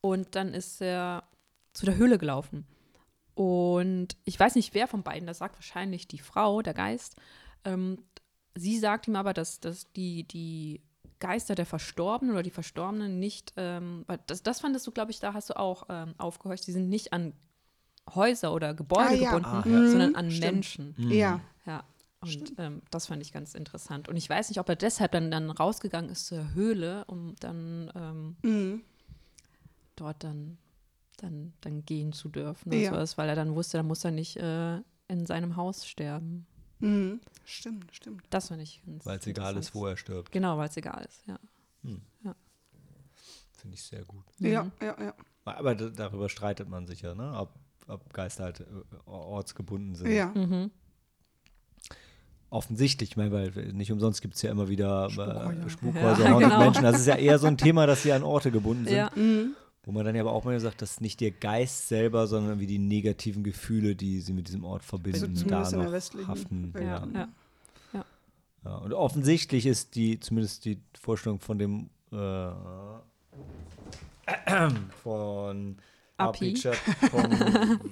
[0.00, 1.22] und dann ist er
[1.74, 2.66] zu der Höhle gelaufen.
[3.34, 7.16] Und ich weiß nicht, wer von beiden das sagt, wahrscheinlich die Frau, der Geist.
[7.64, 7.98] Ähm,
[8.54, 10.82] sie sagt ihm aber, dass, dass die, die
[11.22, 15.32] Geister der Verstorbenen oder die Verstorbenen nicht, ähm, das, das fandest du, glaube ich, da
[15.34, 17.32] hast du auch ähm, aufgehorcht, die sind nicht an
[18.12, 19.30] Häuser oder Gebäude Ah, ja.
[19.30, 19.88] gebunden, Ah, ja.
[19.88, 20.52] sondern Mhm, an stimmt.
[20.52, 20.94] Menschen.
[20.98, 21.40] Ja.
[21.64, 21.84] Ja.
[22.20, 24.08] Und ähm, das fand ich ganz interessant.
[24.08, 27.90] Und ich weiß nicht, ob er deshalb dann, dann rausgegangen ist zur Höhle, um dann
[27.94, 28.82] ähm, Mhm.
[29.96, 30.58] dort dann,
[31.18, 32.68] dann, dann gehen zu dürfen.
[32.70, 32.90] oder Ja.
[32.90, 36.46] sowas, weil er dann wusste, da muss er nicht äh, in seinem Haus sterben.
[36.82, 37.20] Mhm.
[37.44, 38.24] Stimmt, stimmt.
[38.30, 40.30] Das fand ich ganz Weil es egal ist, wo er stirbt.
[40.32, 41.38] Genau, weil es egal ist, ja.
[43.56, 44.24] Finde ich sehr gut.
[44.40, 45.14] Ja, ja, ja.
[45.44, 47.32] Aber darüber streitet man sich ja, ne?
[47.36, 47.54] Ob,
[47.86, 48.64] ob Geister halt äh,
[49.06, 50.10] ortsgebunden sind.
[50.10, 50.26] Ja.
[50.34, 50.72] Mhm.
[52.50, 55.52] Offensichtlich, ich meine, weil nicht umsonst gibt es ja immer wieder Spukräuber.
[55.66, 56.58] äh, Spukhäuser, Ja, genau.
[56.58, 56.82] Menschen.
[56.82, 58.96] Das ist ja eher so ein Thema, dass sie an Orte gebunden sind.
[58.96, 59.10] Ja.
[59.14, 59.54] Mhm.
[59.84, 62.68] Wo man dann ja aber auch mal sagt, dass nicht der Geist selber, sondern wie
[62.68, 65.92] die negativen Gefühle, die sie mit diesem Ort verbinden, Also da noch
[66.28, 66.72] haften.
[66.72, 66.84] Welt.
[66.84, 67.08] Ja.
[67.12, 67.28] Ja.
[68.64, 68.76] Ja.
[68.76, 72.16] Und offensichtlich ist die, zumindest die Vorstellung von dem äh,
[75.02, 75.76] von
[76.16, 76.50] Api.
[76.50, 77.32] Apichat, von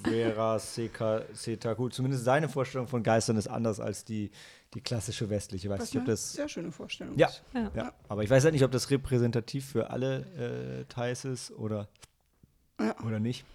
[0.03, 4.31] Vera Seka, Setaku, zumindest seine Vorstellung von Geistern ist anders als die,
[4.73, 5.67] die klassische westliche.
[5.67, 7.27] Ich weiß Was nicht, ob das sehr schöne Vorstellung Ja.
[7.27, 7.43] ist.
[7.53, 7.71] Ja.
[7.75, 11.87] ja, aber ich weiß halt nicht, ob das repräsentativ für alle äh, Thais ist oder,
[12.79, 12.97] Ja.
[13.01, 13.45] oder nicht.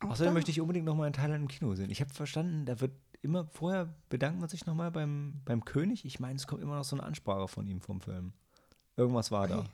[0.00, 0.34] Auch Außerdem da.
[0.34, 1.90] möchte ich unbedingt nochmal in Thailand im Kino sehen.
[1.90, 2.92] Ich habe verstanden, da wird
[3.22, 6.04] immer, vorher bedankt man sich nochmal beim, beim König.
[6.04, 8.32] Ich meine, es kommt immer noch so eine Ansprache von ihm vom Film.
[8.96, 9.58] Irgendwas war da.
[9.60, 9.64] Ui.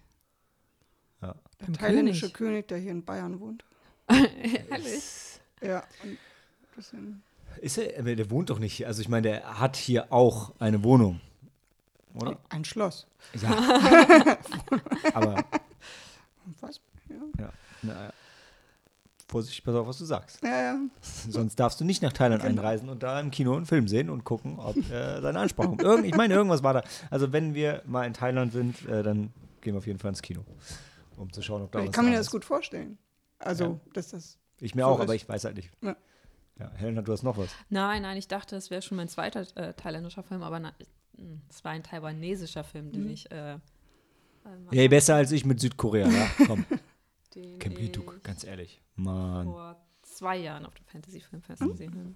[1.22, 1.34] Ja.
[1.58, 2.34] Beim Thailändische König.
[2.36, 3.64] König, der hier in Bayern wohnt.
[4.08, 5.40] Ehrlich?
[5.62, 5.82] Ja.
[6.02, 6.16] Und
[6.74, 7.22] bisschen,
[7.60, 8.86] Ist er, der wohnt doch nicht hier.
[8.86, 11.20] Also ich meine, der hat hier auch eine Wohnung.
[12.14, 12.38] Oder?
[12.48, 13.06] ein Schloss.
[13.40, 13.50] Ja.
[15.14, 15.44] aber,
[16.60, 16.80] Was?
[17.08, 17.16] Ja.
[17.38, 18.12] ja, naja.
[19.28, 20.42] Vorsicht, pass auf, was du sagst.
[20.42, 20.78] Ja, ja.
[21.00, 24.24] Sonst darfst du nicht nach Thailand einreisen und da im Kino einen Film sehen und
[24.24, 25.82] gucken, ob äh, seine Ansprache kommt.
[25.82, 26.82] Irgend, ich meine, irgendwas war da.
[27.10, 30.20] Also wenn wir mal in Thailand sind, äh, dann gehen wir auf jeden Fall ins
[30.22, 30.44] Kino,
[31.16, 32.98] um zu schauen, ob da Ich was kann mir das gut vorstellen.
[33.38, 33.80] Also, Ja.
[33.92, 34.36] dass das.
[34.58, 35.02] Ich mir so auch, ist.
[35.04, 35.70] aber ich weiß halt nicht.
[35.80, 35.94] Ja.
[36.60, 37.50] Ja, Helena, du hast noch was.
[37.70, 40.72] Nein, nein, ich dachte, das wäre schon mein zweiter äh, thailändischer Film, aber
[41.48, 43.10] es war ein taiwanesischer Film, den Mhm.
[43.10, 43.30] ich.
[43.30, 43.58] Äh,
[44.70, 46.30] Ja, besser als ich mit Südkorea, ja?
[46.46, 46.64] Komm,
[47.34, 48.80] den Kempituk, ich ganz ehrlich.
[48.96, 49.46] Mann.
[49.46, 51.68] vor zwei Jahren auf dem Fantasy Filmfest Mhm.
[51.70, 52.14] gesehen habe.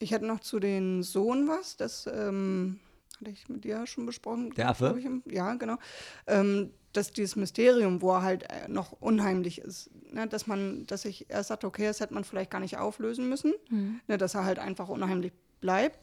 [0.00, 2.78] Ich hätte noch zu den Sohn was, das ähm,
[3.20, 4.50] hatte ich mit dir schon besprochen.
[4.54, 4.98] Der Affe?
[4.98, 5.76] Ich, ja, genau.
[6.26, 11.04] Ähm, dass dieses Mysterium, wo er halt äh, noch unheimlich ist, ne, dass man, dass
[11.04, 13.54] ich erst sagte, okay, das hätte man vielleicht gar nicht auflösen müssen,
[14.06, 15.98] ne, dass er halt einfach unheimlich bleibt.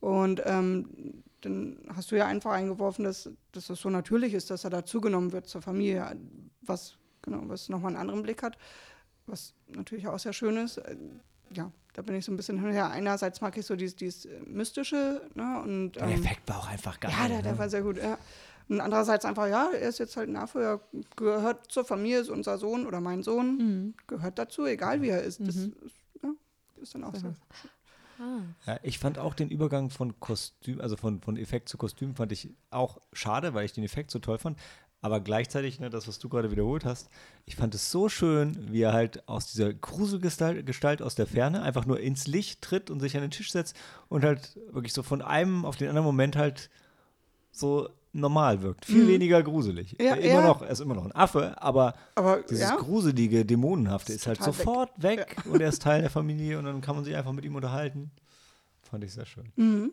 [0.00, 4.64] Und ähm, dann hast du ja einfach eingeworfen, dass, dass das so natürlich ist, dass
[4.64, 6.16] er dazugenommen wird zur Familie,
[6.60, 8.56] was, genau, was nochmal einen anderen Blick hat,
[9.26, 10.80] was natürlich auch sehr schön ist.
[11.56, 12.90] Ja, da bin ich so ein bisschen hin und her.
[12.90, 15.60] Einerseits mag ich so dieses, dieses äh, Mystische, ne?
[15.62, 17.12] Und, Der ähm, Effekt war auch einfach geil.
[17.12, 17.58] ja, der, der ne?
[17.58, 18.18] war sehr gut, ja.
[18.68, 20.80] Und andererseits einfach, ja, er ist jetzt halt ein Affe, er
[21.16, 23.94] gehört zur Familie, ist unser Sohn oder mein Sohn, Mhm.
[24.06, 25.40] gehört dazu, egal wie er ist.
[25.40, 25.70] Das ist,
[26.22, 26.30] ja,
[26.80, 27.34] ist dann auch so.
[28.66, 32.30] Ja, ich fand auch den Übergang von Kostüm, also von, von Effekt zu Kostüm, fand
[32.30, 34.58] ich auch schade, weil ich den Effekt so toll fand.
[35.04, 37.08] Aber gleichzeitig, ne, das, was du gerade wiederholt hast,
[37.44, 41.62] ich fand es so schön, wie er halt aus dieser Gruselgestalt Gestalt aus der Ferne
[41.62, 43.76] einfach nur ins Licht tritt und sich an den Tisch setzt
[44.08, 46.70] und halt wirklich so von einem auf den anderen Moment halt
[47.50, 48.84] so normal wirkt.
[48.84, 49.98] Viel weniger gruselig.
[49.98, 50.04] Mhm.
[50.04, 50.46] Ja, immer ja.
[50.46, 54.38] noch, er ist immer noch ein Affe, aber Aber dieses ja, gruselige, dämonenhafte ist, halt
[54.38, 54.64] total weg.
[54.64, 57.44] sofort weg, und er ist Teil der Familie und dann kann man sich einfach mit
[57.44, 58.12] ihm unterhalten.
[58.82, 59.50] Fand ich sehr schön.
[59.56, 59.92] Mhm.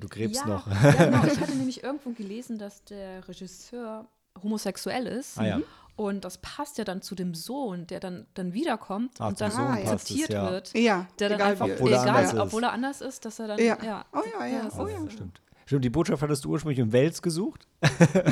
[0.00, 0.66] Du gräbst ja, noch.
[0.66, 1.24] Ja, genau.
[1.32, 4.06] Ich hatte nämlich irgendwo gelesen, dass der Regisseur
[4.42, 5.38] homosexuell ist.
[5.38, 5.60] Ah ja.
[5.94, 9.50] Und das passt ja dann zu dem Sohn, der dann, dann wiederkommt Ah, und dann
[9.50, 10.50] Sohn es, akzeptiert ja.
[10.50, 10.72] wird.
[10.78, 12.38] ja, Der dann egal einfach, Obwohl er egal, anders ist.
[12.40, 13.76] obwohl er anders ist, dass er dann, Ja.
[13.84, 14.04] ja.
[14.12, 15.10] Oh ja, ja, das oh ja.
[15.10, 15.40] Stimmt.
[15.66, 17.66] Stimmt, die Botschaft hattest du ursprünglich in Wels gesucht,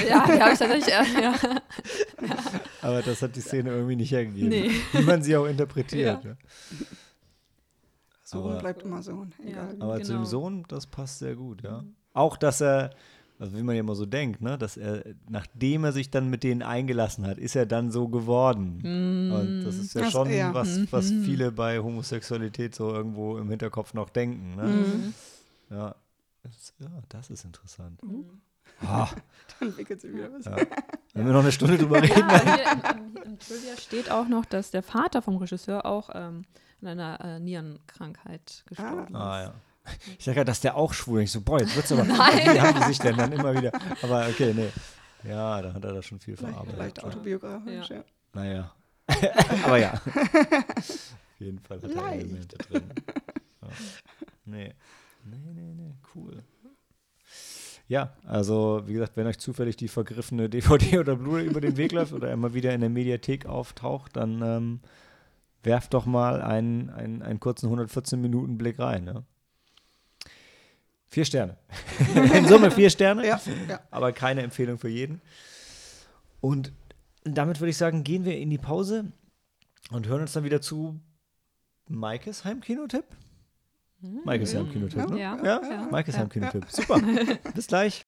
[0.09, 0.87] Ja, die habe ich tatsächlich,
[1.21, 1.35] ja.
[2.83, 4.49] aber das hat die Szene irgendwie nicht hergegeben.
[4.49, 4.71] Nee.
[4.93, 6.25] Wie man sie auch interpretiert.
[6.25, 6.31] Ja.
[8.33, 8.39] Ja.
[8.41, 9.77] Sohn Aber- bleibt immer Sohn, egal.
[9.81, 10.25] Aber zu dem Genau.
[10.25, 11.85] Sohn, das passt sehr gut, ja.
[12.13, 12.91] Auch, dass er,
[13.39, 16.43] also wie man ja immer so denkt, ne, dass er, nachdem er sich dann mit
[16.43, 18.79] denen eingelassen hat, ist er dann so geworden.
[19.33, 20.53] Und das ist ja Das- schon ja.
[20.55, 24.57] was, was viele bei Homosexualität so irgendwo im Hinterkopf noch denken.
[24.57, 24.63] Ne?
[24.65, 25.15] Mhm.
[25.71, 25.95] Ja.
[26.43, 28.03] Das, ja, das ist interessant.
[28.03, 28.25] Mhm.
[28.83, 29.09] Ah,
[29.61, 30.45] Dann entwickelt sie wieder was.
[30.45, 30.57] ja.
[31.15, 32.19] Wenn wir noch eine Stunde drüber reden.
[32.19, 36.11] Ja, hier im, im, im Trivia steht auch noch, dass der Vater vom Regisseur auch
[36.15, 36.43] ähm,
[36.83, 39.21] an einer äh, Nierenkrankheit gestorben ist.
[39.21, 39.55] Ah ja.
[40.19, 41.27] Ich sage ja, dass der auch schwul ist.
[41.27, 42.05] Ich so, boah, jetzt wird's aber.
[42.09, 43.71] Wie haben die sich denn dann immer wieder?
[44.03, 44.71] Aber okay, nee.
[45.29, 46.75] Ja, da hat er da schon viel verarbeitet.
[46.75, 47.97] vielleicht autobiografisch, Ja.
[47.97, 48.05] ja.
[48.33, 48.73] Naja.
[49.65, 49.93] Aber ja.
[49.95, 52.23] Auf jeden Fall hat er Leicht.
[52.25, 52.83] Elemente drin.
[53.63, 53.69] Ja.
[54.45, 54.75] Nee.
[55.25, 55.95] Nee, nee, nee.
[56.15, 56.43] Cool.
[57.89, 61.93] Ja, also wie gesagt, wenn euch zufällig die vergriffene DVD oder Blu-ray über den Weg
[61.93, 64.81] läuft oder er mal wieder in der Mediathek auftaucht, dann ähm,
[65.67, 69.05] werft doch mal einen, einen, einen kurzen 114 Minuten Blick rein.
[69.05, 69.25] Ne?
[71.07, 71.59] Vier Sterne.
[72.35, 73.81] in Summe vier Sterne Ja, ja.
[73.91, 75.21] aber keine Empfehlung für jeden.
[76.41, 76.73] Und
[77.25, 79.13] damit würde ich sagen, gehen wir in die Pause
[79.91, 81.01] und hören uns dann wieder zu
[81.89, 83.05] Maikes Heimkinotipp.
[84.01, 85.21] Maikes Heimkinotipp, ne?
[85.21, 85.37] Ja.
[85.43, 85.89] Ja, Ja.
[85.91, 86.67] Maikes Heimkinotipp.
[86.69, 87.01] Super.
[87.55, 88.07] Bis gleich.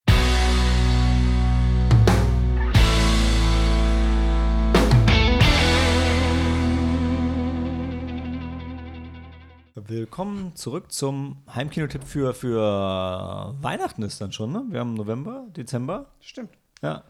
[9.87, 14.65] Willkommen zurück zum Heimkinotipp für, für Weihnachten ist dann schon, ne?
[14.71, 16.07] Wir haben November, Dezember.
[16.21, 16.51] Stimmt.
[16.83, 17.05] Ja,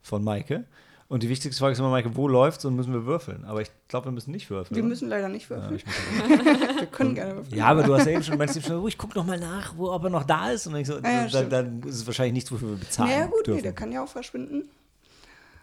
[0.00, 0.64] von Maike.
[1.08, 3.44] Und die wichtigste Frage ist immer, Maike, wo läuft's und müssen wir würfeln?
[3.44, 4.74] Aber ich glaube, wir müssen nicht würfeln.
[4.76, 4.88] Wir oder?
[4.88, 5.72] müssen leider nicht ja, würfeln.
[5.72, 5.82] muss
[6.80, 7.56] Wir können gerne würfeln.
[7.58, 9.38] ja, aber du hast ja eben schon, meinst du schon, oh, ich guck noch mal
[9.38, 10.66] nach, wo, ob er noch da ist.
[10.66, 13.26] Und dann, ich so, ja, dann, dann ist es wahrscheinlich nichts, wofür wir bezahlen Ja,
[13.26, 13.62] gut, nee, dürfen.
[13.64, 14.68] der kann ja auch verschwinden.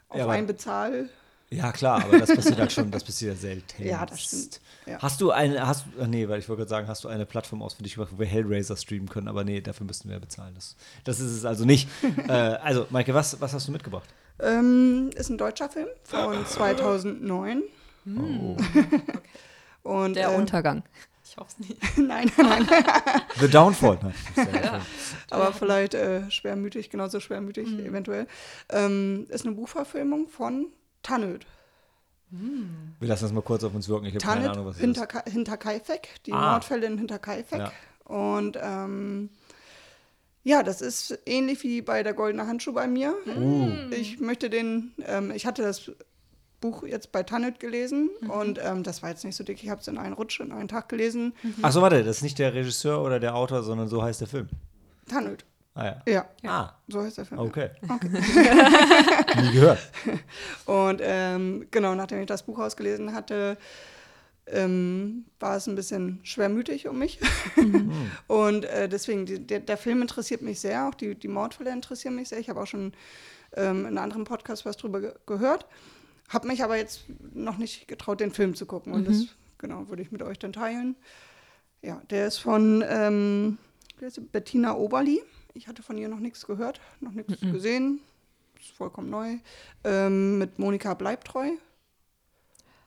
[0.10, 1.10] Auf Ja, aber- ein Bezahl.
[1.50, 3.84] Ja, klar, aber das passiert halt schon, das passiert ja selten.
[3.86, 4.62] Ja, das stimmt.
[4.86, 5.02] Ja.
[5.02, 7.62] Hast du eine, hast ach nee, weil ich wollte gerade sagen, hast du eine Plattform
[7.62, 10.54] ausfindig gemacht, wo wir Hellraiser streamen können, aber nee, dafür müssten wir ja bezahlen.
[10.56, 11.88] Das, das ist es also nicht.
[12.28, 14.08] äh, also, Maike, was, was hast du mitgebracht?
[14.40, 17.64] Ähm, ist ein deutscher Film von 2009.
[18.18, 18.58] Oh.
[19.84, 20.84] Und, Der äh, Untergang.
[21.28, 21.98] Ich hoffe es nicht.
[21.98, 22.68] nein, nein,
[23.40, 23.98] The Downfall.
[24.02, 24.82] Nein, das ist ja-
[25.32, 27.80] aber vielleicht äh, schwermütig, genauso schwermütig Mhm.
[27.88, 28.28] eventuell.
[28.70, 30.68] Ähm, ist eine Buchverfilmung von
[31.06, 31.46] Tanöd.
[33.00, 34.06] Wir lassen das mal kurz auf uns wirken.
[34.08, 35.10] Ich habe keine Ahnung, was es hinter, ist.
[35.10, 36.52] Ka- Hinterkaifeck, die Ah.
[36.52, 37.60] Mordfälle in Hinterkaifeck.
[37.60, 37.72] Ja.
[38.04, 39.30] Und ähm,
[40.44, 43.14] ja, das ist ähnlich wie bei der Goldene Handschuh bei mir.
[43.38, 43.70] Uh.
[43.92, 45.92] Ich möchte den, ähm, ich hatte das
[46.62, 48.30] Buch jetzt bei Tanit gelesen Mhm.
[48.30, 49.64] und ähm, das war jetzt nicht so dick.
[49.64, 51.34] Ich habe es in einen Rutsch, in einen Tag gelesen.
[51.62, 54.50] Achso, warte, das ist nicht der Regisseur oder der Autor, sondern so heißt der Film.
[55.08, 55.46] Tanit,
[55.76, 56.02] Ah ja.
[56.08, 57.42] ja, Ah, so heißt der Film.
[57.42, 57.70] okay.
[59.42, 59.80] Nie gehört.
[60.66, 63.58] Und ähm, genau, nachdem ich das Buch ausgelesen hatte,
[64.48, 67.20] ähm, war es ein bisschen schwermütig um mich.
[68.28, 72.16] und äh, deswegen, die, der, der Film interessiert mich sehr, auch die, die Mordfälle interessieren
[72.16, 72.40] mich sehr.
[72.40, 72.94] Ich habe auch schon
[73.54, 75.66] ähm, in einem anderen Podcast was drüber ge gehört,
[76.30, 78.94] habe mich aber jetzt noch nicht getraut, den Film zu gucken.
[78.94, 79.26] Und das,
[79.58, 80.96] genau, würde ich mit euch dann teilen.
[81.82, 83.58] Ja, der ist von ähm?
[84.32, 85.22] Bettina Oberli.
[85.56, 88.02] Ich hatte von ihr noch nichts gehört, noch nichts gesehen.
[88.60, 89.38] Ist vollkommen neu.
[89.84, 91.50] Ähm, mit Monika Bleibtreu.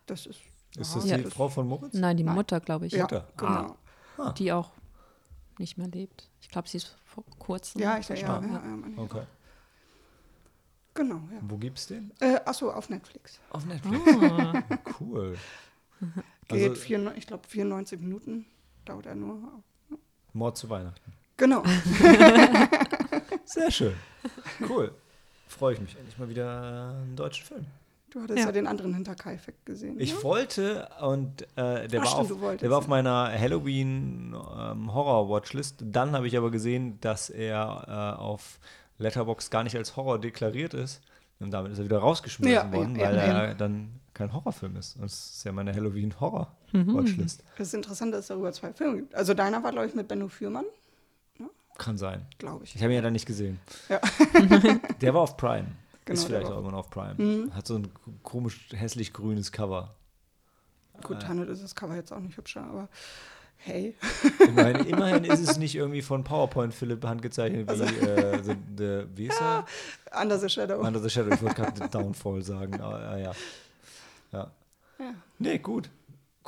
[0.07, 0.41] Das ist.
[0.77, 1.19] Ist ja, das Ja.
[1.19, 1.95] die Frau von Moritz?
[1.95, 2.35] Nein, die Nein.
[2.35, 2.93] Mutter, glaube ich.
[2.93, 3.27] Ja, Mutter?
[3.37, 3.77] genau.
[4.39, 4.71] Die auch
[5.59, 6.29] nicht mehr lebt.
[6.41, 8.53] Ich glaube, sie ist vor kurzem Ja, ich ja, ja, verstorben.
[8.53, 8.99] ja, meine ich.
[8.99, 9.23] Okay.
[10.95, 11.39] Genau, ja.
[11.43, 12.13] Wo gibt's den?
[12.21, 13.41] Äh, achso, auf Netflix.
[13.51, 14.03] Auf Netflix.
[14.31, 14.63] Ah,
[15.01, 15.37] Cool.
[16.49, 18.47] Geht, Also- vier, ich glaube, 94 Minuten
[18.85, 19.63] dauert er nur.
[20.33, 21.13] Mord zu Weihnachten.
[21.39, 21.63] Genau.
[23.47, 23.95] Sehr schön.
[24.69, 24.93] Cool.
[25.49, 27.65] Freue ich mich endlich mal wieder einen deutschen Film.
[28.11, 28.53] Du hattest ja, Ja.
[28.53, 30.01] den anderen Hinterkaifeck gesehen.
[30.01, 30.23] Ich ne?
[30.23, 32.91] wollte und äh, der, Ach, war stimmt, auf, der war auf ja.
[32.91, 35.77] meiner Halloween ähm, Horror Watchlist.
[35.81, 38.59] Dann habe ich aber gesehen, dass er äh, auf
[38.99, 41.01] Letterbox gar nicht als Horror deklariert ist.
[41.41, 44.77] Und damit ist er wieder rausgeschmissen Ja, worden, ja, weil ja, er dann kein Horrorfilm
[44.77, 44.97] ist.
[44.97, 47.45] Und das ist ja meine Halloween Horror Watchlist.
[47.57, 49.15] Das ist interessant, dass es darüber zwei Filme gibt.
[49.15, 50.65] Also deiner war, glaube ich, mit Benno Fürmann,
[51.79, 52.27] Kann sein.
[52.39, 52.75] glaube ich.
[52.75, 53.59] Ich habe ihn ja dann nicht gesehen.
[53.89, 54.01] Ja.
[55.01, 55.69] Der war auf Prime.
[56.05, 56.53] Genau, ist vielleicht Mhm.
[56.55, 57.51] auch immer noch auf Prime.
[57.55, 57.89] Hat so ein
[58.23, 59.95] komisch hässlich grünes Cover.
[61.03, 62.89] Gut, Tanne ist das Cover jetzt auch nicht hübscher, aber
[63.59, 63.95] hey.
[64.41, 69.27] Immerhin, immerhin ist es nicht irgendwie von PowerPoint Philipp handgezeichnet wie, äh, the, the, wie
[69.29, 69.65] ist er?
[70.21, 70.81] Under the Shadow.
[70.81, 71.33] Under the Shadow.
[71.33, 72.81] Ich wollte gerade Downfall sagen.
[72.81, 73.33] Aber, äh, ja.
[74.33, 74.51] ja.
[74.99, 75.15] ja.
[75.39, 75.89] Nee, gut.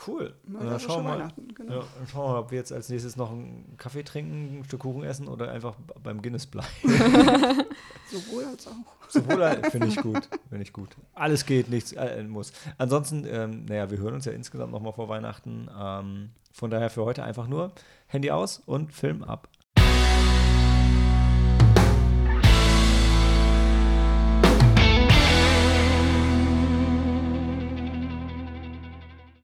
[0.07, 0.35] Cool.
[0.45, 1.73] Dann schauen wir mal, genau.
[1.81, 4.65] ja, dann schauen wir mal, ob wir jetzt als nächstes noch einen Kaffee trinken, ein
[4.65, 6.69] Stück Kuchen essen oder einfach beim Guinness bleiben.
[8.11, 8.73] Sowohl als auch.
[9.09, 10.29] Sowohl als- finde ich gut.
[10.49, 10.97] Finde ich gut.
[11.15, 12.53] Alles geht, nichts äh, muss.
[12.79, 15.69] Ansonsten, ähm, naja, wir hören uns ja insgesamt nochmal vor Weihnachten.
[15.79, 17.73] Ähm, von daher für heute einfach nur
[18.07, 19.49] Handy aus und Film ab.